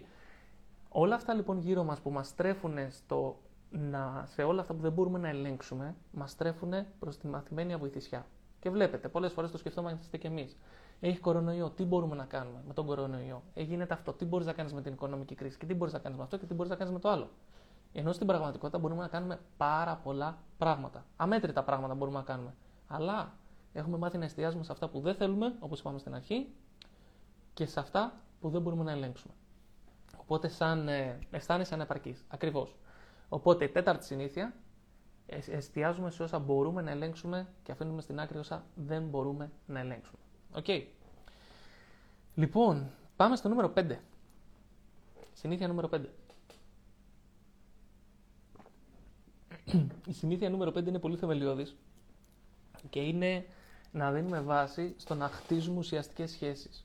[0.89, 3.37] Όλα αυτά λοιπόν γύρω μας που μας στρέφουν στο
[3.71, 8.27] να, σε όλα αυτά που δεν μπορούμε να ελέγξουμε, μας στρέφουν προς τη μαθημένη αβοηθησιά.
[8.65, 10.57] Και βλέπετε, πολλές φορές το σκεφτόμαστε και εμείς.
[11.01, 14.73] Έχει κορονοϊό, τι μπορούμε να κάνουμε με τον κορονοϊό; Έγινε αυτό, τι μπορείς να κάνεις
[14.73, 16.77] με την οικονομική κρίση; Και τι μπορείς να κάνεις με αυτό και τι μπορείς να
[16.77, 17.31] κάνεις με το άλλο;
[17.93, 21.05] Ενώ στην πραγματικότητα μπορούμε να κάνουμε πάρα πολλά πράγματα.
[21.17, 22.55] Αμέτρητα πράγματα μπορούμε να κάνουμε.
[22.87, 23.33] Αλλά
[23.73, 26.49] Έχουμε μάθει να εστιάζουμε σε αυτά που δεν θέλουμε, όπως είπαμε στην αρχή,
[27.55, 29.35] και σε αυτά που δεν μπορούμε να ελέγξουμε.
[30.17, 32.25] Οπότε, σαν, ε, αισθάνεσαι ανεπαρκής.
[32.29, 32.77] Ακριβώς.
[33.29, 34.55] Οπότε, η τέταρτη συνήθεια,
[35.27, 40.19] εστιάζουμε σε όσα μπορούμε να ελέγξουμε και αφήνουμε στην άκρη όσα δεν μπορούμε να ελέγξουμε.
[40.53, 40.67] Οκ.
[42.35, 43.97] Λοιπόν, πάμε στο νούμερο 5.
[45.33, 46.01] Συνήθεια νούμερο 5.
[50.07, 51.77] Η συνήθεια νούμερο 5 είναι πολύ θεμελιώδης
[52.91, 53.47] και είναι
[53.93, 56.85] να δίνουμε βάση στο να χτίζουμε ουσιαστικές σχέσεις.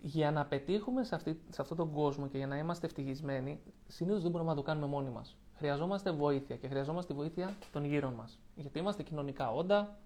[0.00, 4.22] Για να πετύχουμε σε, αυτή, σε αυτόν τον κόσμο και για να είμαστε ευτυχισμένοι, συνήθως
[4.22, 5.36] δεν μπορούμε να το κάνουμε μόνοι μας.
[5.56, 8.38] Χρειαζόμαστε βοήθεια και χρειαζόμαστε τη βοήθεια των γύρων μας.
[8.54, 9.98] Γιατί είμαστε κοινωνικά όντα,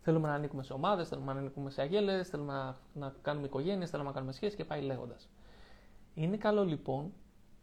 [0.00, 3.90] θέλουμε να ανήκουμε σε ομάδες, θέλουμε να ανήκουμε σε αγέλες, θέλουμε να, να κάνουμε οικογένειες,
[3.90, 5.28] θέλουμε να κάνουμε σχέσεις και πάει λέγοντας.
[6.14, 7.12] Είναι καλό λοιπόν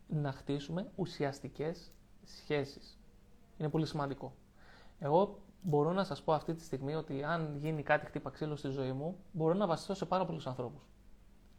[0.07, 1.91] να χτίσουμε ουσιαστικές
[2.23, 2.99] σχέσεις.
[3.57, 4.33] Είναι πολύ σημαντικό.
[4.99, 8.69] Εγώ μπορώ να σας πω αυτή τη στιγμή ότι αν γίνει κάτι χτύπα ξύλο στη
[8.69, 10.90] ζωή μου, μπορώ να βασιστώ σε πάρα πολλούς ανθρώπους.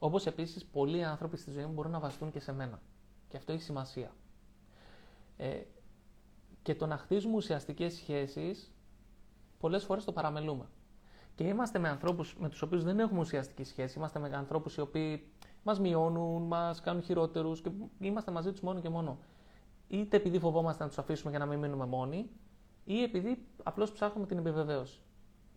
[0.04, 2.80] Όπως επίσης πολλοί άνθρωποι στη ζωή μου μπορούν να βασιστούν και σε μένα.
[3.28, 4.10] Και αυτό έχει σημασία.
[5.36, 5.60] Ε,
[6.62, 8.72] και το να χτίζουμε ουσιαστικές σχέσεις,
[9.58, 10.66] πολλές φορές το παραμελούμε.
[11.34, 13.98] Και είμαστε με ανθρώπους με τους οποίους δεν έχουμε ουσιαστική σχέση.
[13.98, 15.30] Είμαστε με ανθρώπους οι οποίοι
[15.62, 19.18] μας μειώνουν, μας κάνουν χειρότερους και είμαστε μαζί τους μόνο και μόνο.
[19.88, 22.30] Είτε επειδή φοβόμαστε να τους αφήσουμε για να μην μείνουμε μόνοι,
[22.84, 25.00] ή επειδή απλώς ψάχνουμε την επιβεβαίωση.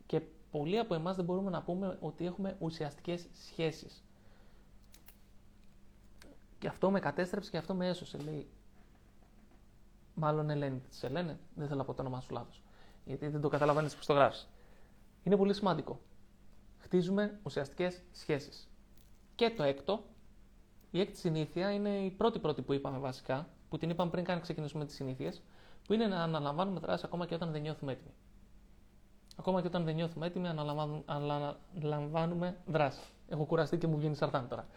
[0.05, 0.21] Και
[0.51, 4.03] πολλοί από εμάς δεν μπορούμε να πούμε ότι έχουμε ουσιαστικές σχέσεις.
[6.59, 8.17] Και αυτό με κατέστρεψε και αυτό με έσωσε.
[8.17, 8.47] Λέει,
[10.13, 10.79] μάλλον Ελένη.
[10.79, 12.63] Τη Ελένη, δεν θέλω να πω το όνομά σου λάθος.
[13.05, 14.47] Γιατί δεν το καταλαβαίνεις πώς το γράφεις.
[15.23, 15.99] Είναι πολύ σημαντικό.
[16.77, 18.69] Χτίζουμε ουσιαστικές σχέσεις.
[19.35, 20.03] Και το έκτο,
[20.91, 24.41] η έκτη συνήθεια είναι η πρώτη πρώτη που είπαμε βασικά, που την είπαμε πριν καν
[24.41, 25.41] ξεκινήσουμε τις συνήθειες,
[25.87, 28.13] που είναι να αναλαμβάνουμε δράση ακόμα και όταν δεν νιώθουμε έτοιμοι.
[29.35, 30.47] Ακόμα και όταν δεν νιώθουμε έτοιμοι,
[31.05, 33.01] αναλαμβάνουμε δράση.
[33.29, 34.67] Έχω κουραστεί και μου βγαίνει σαρτάν τώρα.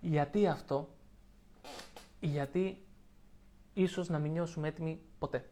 [0.00, 0.88] Γιατί αυτό,
[2.26, 2.86] γιατί
[3.72, 5.48] ίσως να μην νιώσουμε έτοιμοι ποτέ.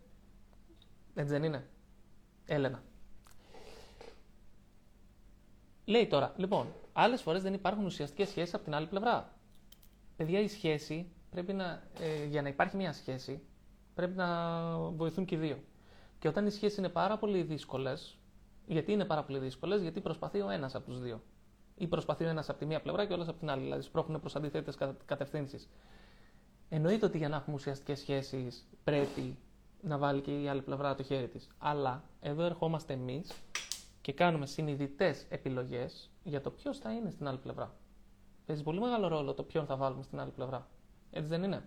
[1.14, 1.66] Έτσι δεν είναι;
[2.47, 2.83] Έλενα.
[5.85, 9.33] Λέει τώρα, λοιπόν, άλλες φορές δεν υπάρχουν ουσιαστικές σχέσεις από την άλλη πλευρά.
[10.16, 11.83] Παιδιά, η σχέση πρέπει να.
[12.01, 13.43] Ε, για να υπάρχει μια σχέση,
[13.95, 15.59] πρέπει να βοηθούν και οι δύο.
[16.18, 18.18] Και όταν οι σχέσεις είναι πάρα πολύ δύσκολες,
[18.66, 21.22] γιατί είναι πάρα πολύ δύσκολες, γιατί προσπαθεί ο ένας από τους δύο.
[21.77, 23.62] Ή προσπαθεί ο ένας από τη μία πλευρά και ο από την άλλη.
[23.62, 25.68] Δηλαδή, σπρώχνουν προς αντιθέτητε κατευθύνσεις.
[26.68, 29.36] Εννοείται ότι για να έχουμε ουσιαστικές σχέσεις πρέπει
[29.80, 31.48] να βάλει και η άλλη πλευρά το χέρι της.
[31.58, 33.32] Αλλά εδώ ερχόμαστε εμείς
[34.00, 37.74] και κάνουμε συνειδητές επιλογές για το ποιος θα είναι στην άλλη πλευρά.
[38.46, 40.66] Παίζει πολύ μεγάλο ρόλο το ποιον θα βάλουμε στην άλλη πλευρά.
[41.10, 41.62] Έτσι δεν είναι;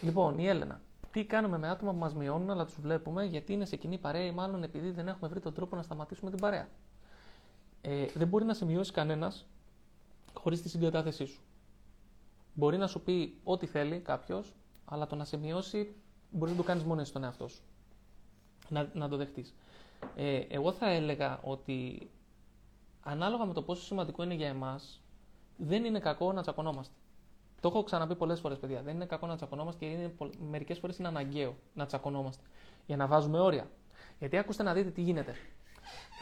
[0.00, 0.80] Λοιπόν, η Έλενα.
[1.10, 4.24] Τι κάνουμε με άτομα που μας μειώνουν, αλλά τους βλέπουμε γιατί είναι σε κοινή παρέα
[4.26, 6.68] ή μάλλον επειδή δεν έχουμε βρει τον τρόπο να σταματήσουμε την παρέα.
[7.80, 9.46] Ε, δεν μπορεί να σε μειώσει κανένας
[10.34, 11.42] χωρίς τη συγκατάθεσή σου.
[12.54, 15.94] Μπορεί να σου πει ό,τι θέλει κάποιος, αλλά το να σε μειώσει
[16.30, 17.62] μπορείς να το κάνεις μόνος στον εαυτό σου.
[18.68, 19.54] Να, να το δεχτείς.
[20.16, 22.10] Ε, εγώ θα έλεγα ότι
[23.00, 25.02] ανάλογα με το πόσο σημαντικό είναι για εμάς,
[25.56, 26.94] δεν είναι κακό να τσακωνόμαστε.
[27.60, 28.82] Το έχω ξαναπεί πολλές φορές, παιδιά.
[28.82, 30.08] Δεν είναι κακό να τσακωνόμαστε και
[30.50, 32.42] μερικές φορές είναι αναγκαίο να τσακωνόμαστε.
[32.86, 33.70] Για να βάζουμε όρια.
[34.18, 35.34] Γιατί ακούστε να δείτε τι γίνεται.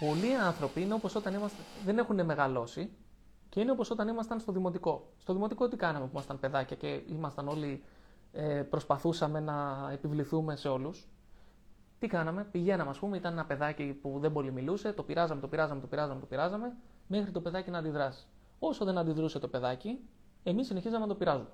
[0.00, 2.90] Πολλοί άνθρωποι είναι όπως όταν είμαστε, δεν έχουν μεγαλώσει
[3.53, 5.09] και είναι όπως όταν ήμασταν στο δημοτικό.
[5.18, 7.84] Στο δημοτικό τι κάναμε που ήμασταν παιδάκια και ήμασταν όλοι,
[8.32, 11.09] ε, προσπαθούσαμε να επιβληθούμε σε όλους.
[11.98, 15.48] Τι κάναμε, πηγαίναμε, ας πούμε, ήταν ένα παιδάκι που δεν πολύ μιλούσε, το πειράζαμε, το
[15.48, 16.76] πειράζαμε, το πειράζαμε, το πειράζαμε,
[17.07, 18.26] μέχρι το παιδάκι να αντιδράσει.
[18.59, 19.98] Όσο δεν αντιδρούσε το παιδάκι,
[20.42, 21.50] εμείς συνεχίζαμε να το πειράζουμε.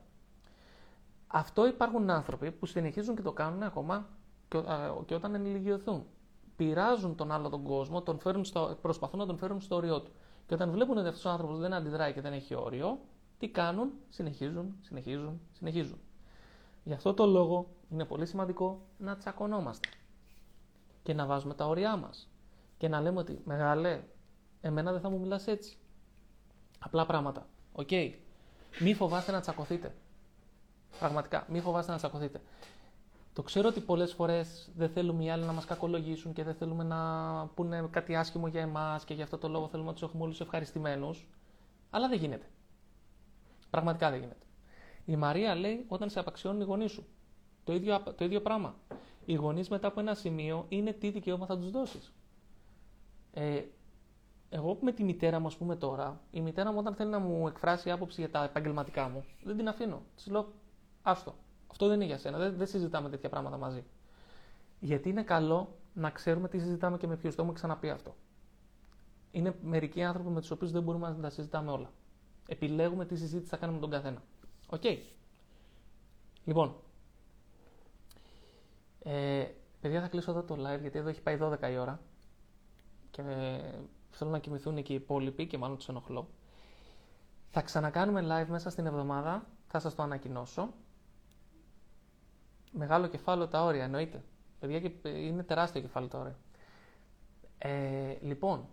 [1.26, 4.08] Αυτό υπάρχουν άνθρωποι που συνεχίζουν και το κάνουν ακόμα
[4.48, 4.62] και,
[5.06, 6.06] και όταν ενηλικιωθούν.
[6.56, 10.10] Πειράζουν τον άλλο τον κόσμο, τον φέρουν στο, προσπαθούν να τον φέρουν στο όριό του.
[10.48, 12.98] Και όταν βλέπουν ότι αυτός ο άνθρωπος δεν αντιδράει και δεν έχει όριο,
[13.38, 15.98] τι κάνουν, συνεχίζουν, συνεχίζουν, συνεχίζουν.
[16.84, 19.88] Γι' αυτό το λόγο είναι πολύ σημαντικό να τσακωνόμαστε
[21.02, 22.28] και να βάζουμε τα όρια μας.
[22.78, 24.02] Και να λέμε ότι μεγάλε,
[24.60, 25.76] εμένα δεν θα μου μιλάς έτσι.
[26.78, 27.46] Απλά πράγματα.
[27.72, 27.88] OK.
[27.90, 28.12] Okay.
[28.80, 29.94] Μη φοβάστε να τσακωθείτε.
[30.98, 32.40] Πραγματικά, μη φοβάστε να τσακωθείτε.
[33.38, 36.84] Το ξέρω ότι πολλές φορές δεν θέλουμε οι άλλοι να μας κακολογήσουν και δεν θέλουμε
[36.84, 36.98] να
[37.54, 40.40] πούνε κάτι άσχημο για εμάς και γι' αυτό το λόγο θέλουμε να τους έχουμε όλους
[40.40, 41.28] ευχαριστημένους.
[41.90, 42.46] Αλλά δεν γίνεται.
[43.70, 44.46] Πραγματικά δεν γίνεται.
[45.04, 47.06] Η Μαρία λέει όταν σε απαξιώνουν οι γονείς σου.
[47.64, 48.74] Το ίδιο, το ίδιο πράγμα.
[49.24, 52.12] Οι γονείς μετά από ένα σημείο είναι τι δικαίωμα θα τους δώσεις.
[53.32, 53.62] Ε,
[54.48, 57.48] εγώ με τη μητέρα μου, ας πούμε τώρα, η μητέρα μου όταν θέλει να μου
[57.48, 60.02] εκφράσει άποψη για τα επαγγελματικά μου, δεν την αφήνω.
[60.14, 60.52] Της λέω,
[61.02, 61.34] άστο.
[61.70, 62.38] Αυτό δεν είναι για σένα.
[62.38, 63.84] Δεν, δεν συζητάμε τέτοια πράγματα μαζί.
[64.80, 67.34] Γιατί είναι καλό να ξέρουμε τι συζητάμε και με ποιους.
[67.34, 68.14] Το έχουμε ξαναπεί αυτό.
[69.30, 71.90] Είναι μερικοί άνθρωποι με τους οποίους δεν μπορούμε να τα συζητάμε όλα.
[72.48, 74.22] Επιλέγουμε τι συζήτηση θα κάνουμε με τον καθένα.
[74.68, 74.80] OK.
[74.84, 74.98] Okay.
[76.44, 76.74] Λοιπόν.
[79.02, 79.46] Ε,
[79.80, 82.00] παιδιά, θα κλείσω εδώ το live γιατί εδώ έχει πάει 12 η ώρα.
[83.10, 83.22] Και
[84.10, 86.28] θέλω να κοιμηθούν και οι υπόλοιποι και μάλλον τους ενοχλώ.
[87.50, 90.72] Θα ξανακάνουμε live μέσα στην εβδομάδα, θα σας το ανακοινώσω.
[92.72, 94.22] Μεγάλο κεφάλαιο τα όρια, εννοείται.
[94.58, 96.36] Παιδιά, είναι τεράστιο κεφάλαιο τα όρια.
[97.58, 98.66] Ε, λοιπόν,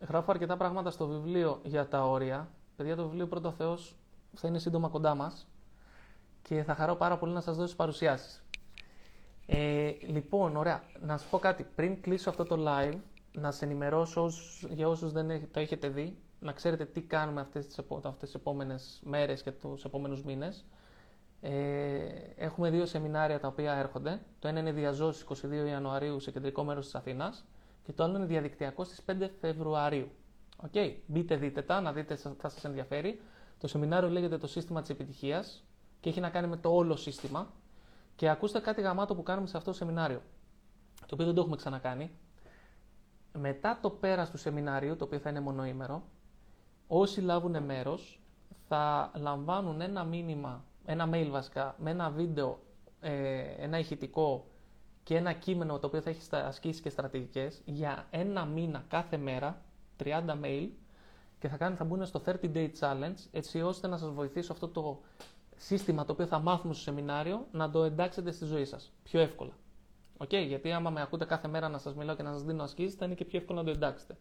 [0.00, 2.48] γράφω αρκετά πράγματα στο βιβλίο για τα όρια.
[2.76, 3.96] Παιδιά, το βιβλίο πρώτο Θεός
[4.34, 5.46] θα είναι σύντομα κοντά μας
[6.42, 8.44] και θα χαρώ πάρα πολύ να σας δώσω παρουσιάσεις.
[9.46, 10.82] Ε, λοιπόν, ωραία.
[11.00, 11.66] Να σας πω κάτι.
[11.74, 12.98] Πριν κλείσω αυτό το live,
[13.32, 14.30] να σε ενημερώσω
[14.70, 19.00] για όσους δεν το έχετε δει, να ξέρετε τι κάνουμε αυτές τις, αυτές τις επόμενες
[19.04, 20.64] μέρες και τους επόμενους μήνες.
[21.40, 21.50] Ε,
[22.36, 24.20] έχουμε δύο σεμινάρια τα οποία έρχονται.
[24.38, 25.34] Το ένα είναι διαζώσει 22
[25.68, 27.44] Ιανουαρίου σε κεντρικό μέρος της Αθήνας
[27.84, 30.08] και το άλλο είναι διαδικτυακό στις 5 Φεβρουαρίου.
[30.62, 30.94] Okay.
[31.06, 33.20] Μπείτε δείτε τα, να δείτε θα σας ενδιαφέρει.
[33.58, 35.64] Το σεμινάριο λέγεται το σύστημα της επιτυχίας
[36.00, 37.52] και έχει να κάνει με το όλο σύστημα.
[38.16, 40.22] Και ακούστε κάτι γαμάτο που κάνουμε σε αυτό το σεμινάριο,
[41.00, 42.10] το οποίο δεν το έχουμε ξανακάνει.
[43.38, 46.02] Μετά το πέρας του σεμινάριου, το οποίο θα είναι μονοήμερο,
[46.86, 48.20] όσοι λάβουν μέρος
[48.68, 52.58] θα λαμβάνουν ένα μήνυμα, ένα mail βασικά, με ένα βίντεο,
[53.00, 54.44] ε, ένα ηχητικό
[55.02, 59.62] και ένα κείμενο το οποίο θα έχεις ασκήσεις και στρατηγικές για ένα μήνα κάθε μέρα,
[60.04, 60.68] 30 mail,
[61.38, 64.68] και θα, κάνουν, θα μπουν στο 30 day challenge, έτσι ώστε να σας βοηθήσω αυτό
[64.68, 65.00] το
[65.56, 69.52] σύστημα το οποίο θα μάθουμε στο σεμινάριο να το εντάξετε στη ζωή σας πιο εύκολα.
[70.18, 72.94] Okay, γιατί άμα με ακούτε κάθε μέρα να σας μιλάω και να σας δίνω ασκήσεις,
[72.94, 74.16] θα είναι και πιο εύκολο να το εντάξετε.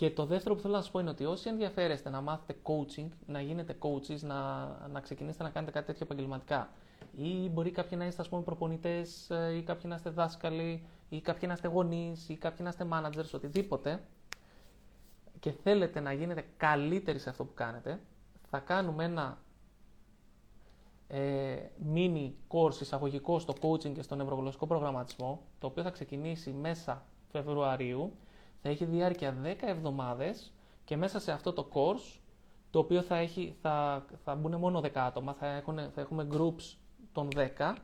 [0.00, 3.08] Και το δεύτερο που θέλω να σας πω είναι ότι όσοι ενδιαφέρεστε να μάθετε coaching,
[3.26, 6.70] να γίνετε coaches, να, να ξεκινήσετε να κάνετε κάτι τέτοιο επαγγελματικά,
[7.16, 11.42] ή μπορεί κάποιοι να είστε πούμε προπονητές, ε, ή κάποιοι να είστε δάσκαλοι, ή κάποιοι
[11.46, 14.02] να είστε γονείς, ή κάποιοι να είστε managers, οτιδήποτε,
[15.40, 18.00] και θέλετε να γίνετε καλύτεροι σε αυτό που κάνετε,
[18.50, 19.38] θα κάνουμε ένα
[21.08, 21.56] ε,
[21.94, 28.12] mini course εισαγωγικό στο coaching και στο νευρογλωσσικό προγραμματισμό, το οποίο θα ξεκινήσει μέσα Φεβρουαρίου
[28.62, 30.52] θα έχει διάρκεια 10 εβδομάδες
[30.84, 32.20] και μέσα σε αυτό το course,
[32.70, 36.76] το οποίο θα, έχει, θα, θα μπουν μόνο 10 άτομα, θα, έχουν, θα έχουμε groups
[37.12, 37.74] των 10,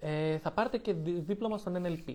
[0.00, 2.14] ε, θα πάρετε και δίπλωμα στον NLP.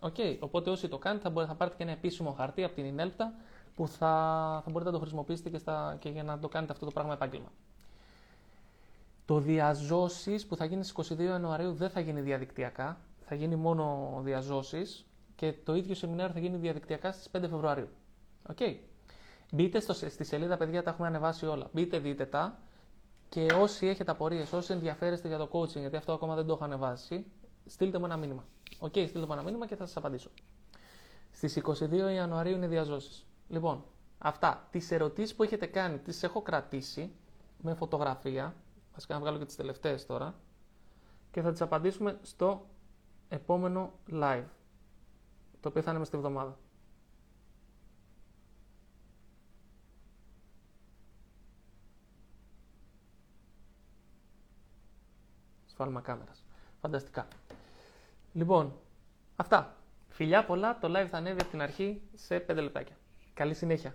[0.00, 0.36] Okay.
[0.40, 3.34] Οπότε όσοι το κάνετε θα, μπορείτε, θα πάρετε και ένα επίσημο χαρτί από την Ινέλπτα
[3.74, 4.06] που θα,
[4.64, 7.12] θα μπορείτε να το χρησιμοποιήσετε και, στα, και για να το κάνετε αυτό το πράγμα
[7.12, 7.52] επάγγελμα.
[9.24, 14.14] Το διαζώσεις που θα γίνει στις 22 Ιανουαρίου δεν θα γίνει διαδικτυακά, θα γίνει μόνο
[14.22, 15.06] διαζώσεις
[15.40, 17.88] και το ίδιο σεμινάριο θα γίνει διαδικτυακά στις 5 Φεβρουαρίου.
[18.54, 18.76] Okay.
[19.52, 21.68] Μπείτε στο, στη σελίδα, παιδιά, τα έχουμε ανεβάσει όλα.
[21.72, 22.58] Μπείτε, δείτε τα.
[23.28, 26.64] Και όσοι έχετε απορίες, όσοι ενδιαφέρεστε για το coaching, γιατί αυτό ακόμα δεν το έχω
[26.64, 27.26] ανεβάσει,
[27.66, 28.44] στείλτε μου ένα μήνυμα.
[28.78, 30.30] OK, okay, στείλτε μου ένα μήνυμα και θα σας απαντήσω.
[31.30, 33.26] Στις 22 Ιανουαρίου είναι διά ζώσης.
[33.48, 33.84] Λοιπόν,
[34.18, 34.68] αυτά.
[34.70, 37.12] Τις ερωτήσεις που έχετε κάνει, τις έχω κρατήσει
[37.60, 38.54] με φωτογραφία.
[38.92, 40.34] Βασικά να βγάλω και τις τελευταίες τώρα.
[41.30, 42.66] Και θα τις απαντήσουμε στο
[43.28, 44.44] επόμενο live
[45.60, 46.58] το οποίο θα είναι μες στη βδομάδα.
[55.66, 56.44] Σφάλμα κάμερας.
[56.80, 57.26] Φανταστικά.
[58.32, 58.72] Λοιπόν,
[59.36, 59.74] αυτά.
[60.08, 62.96] Φιλιά πολλά, το live θα ανέβει από την αρχή σε 5 λεπτάκια.
[63.34, 63.94] Καλή συνέχεια.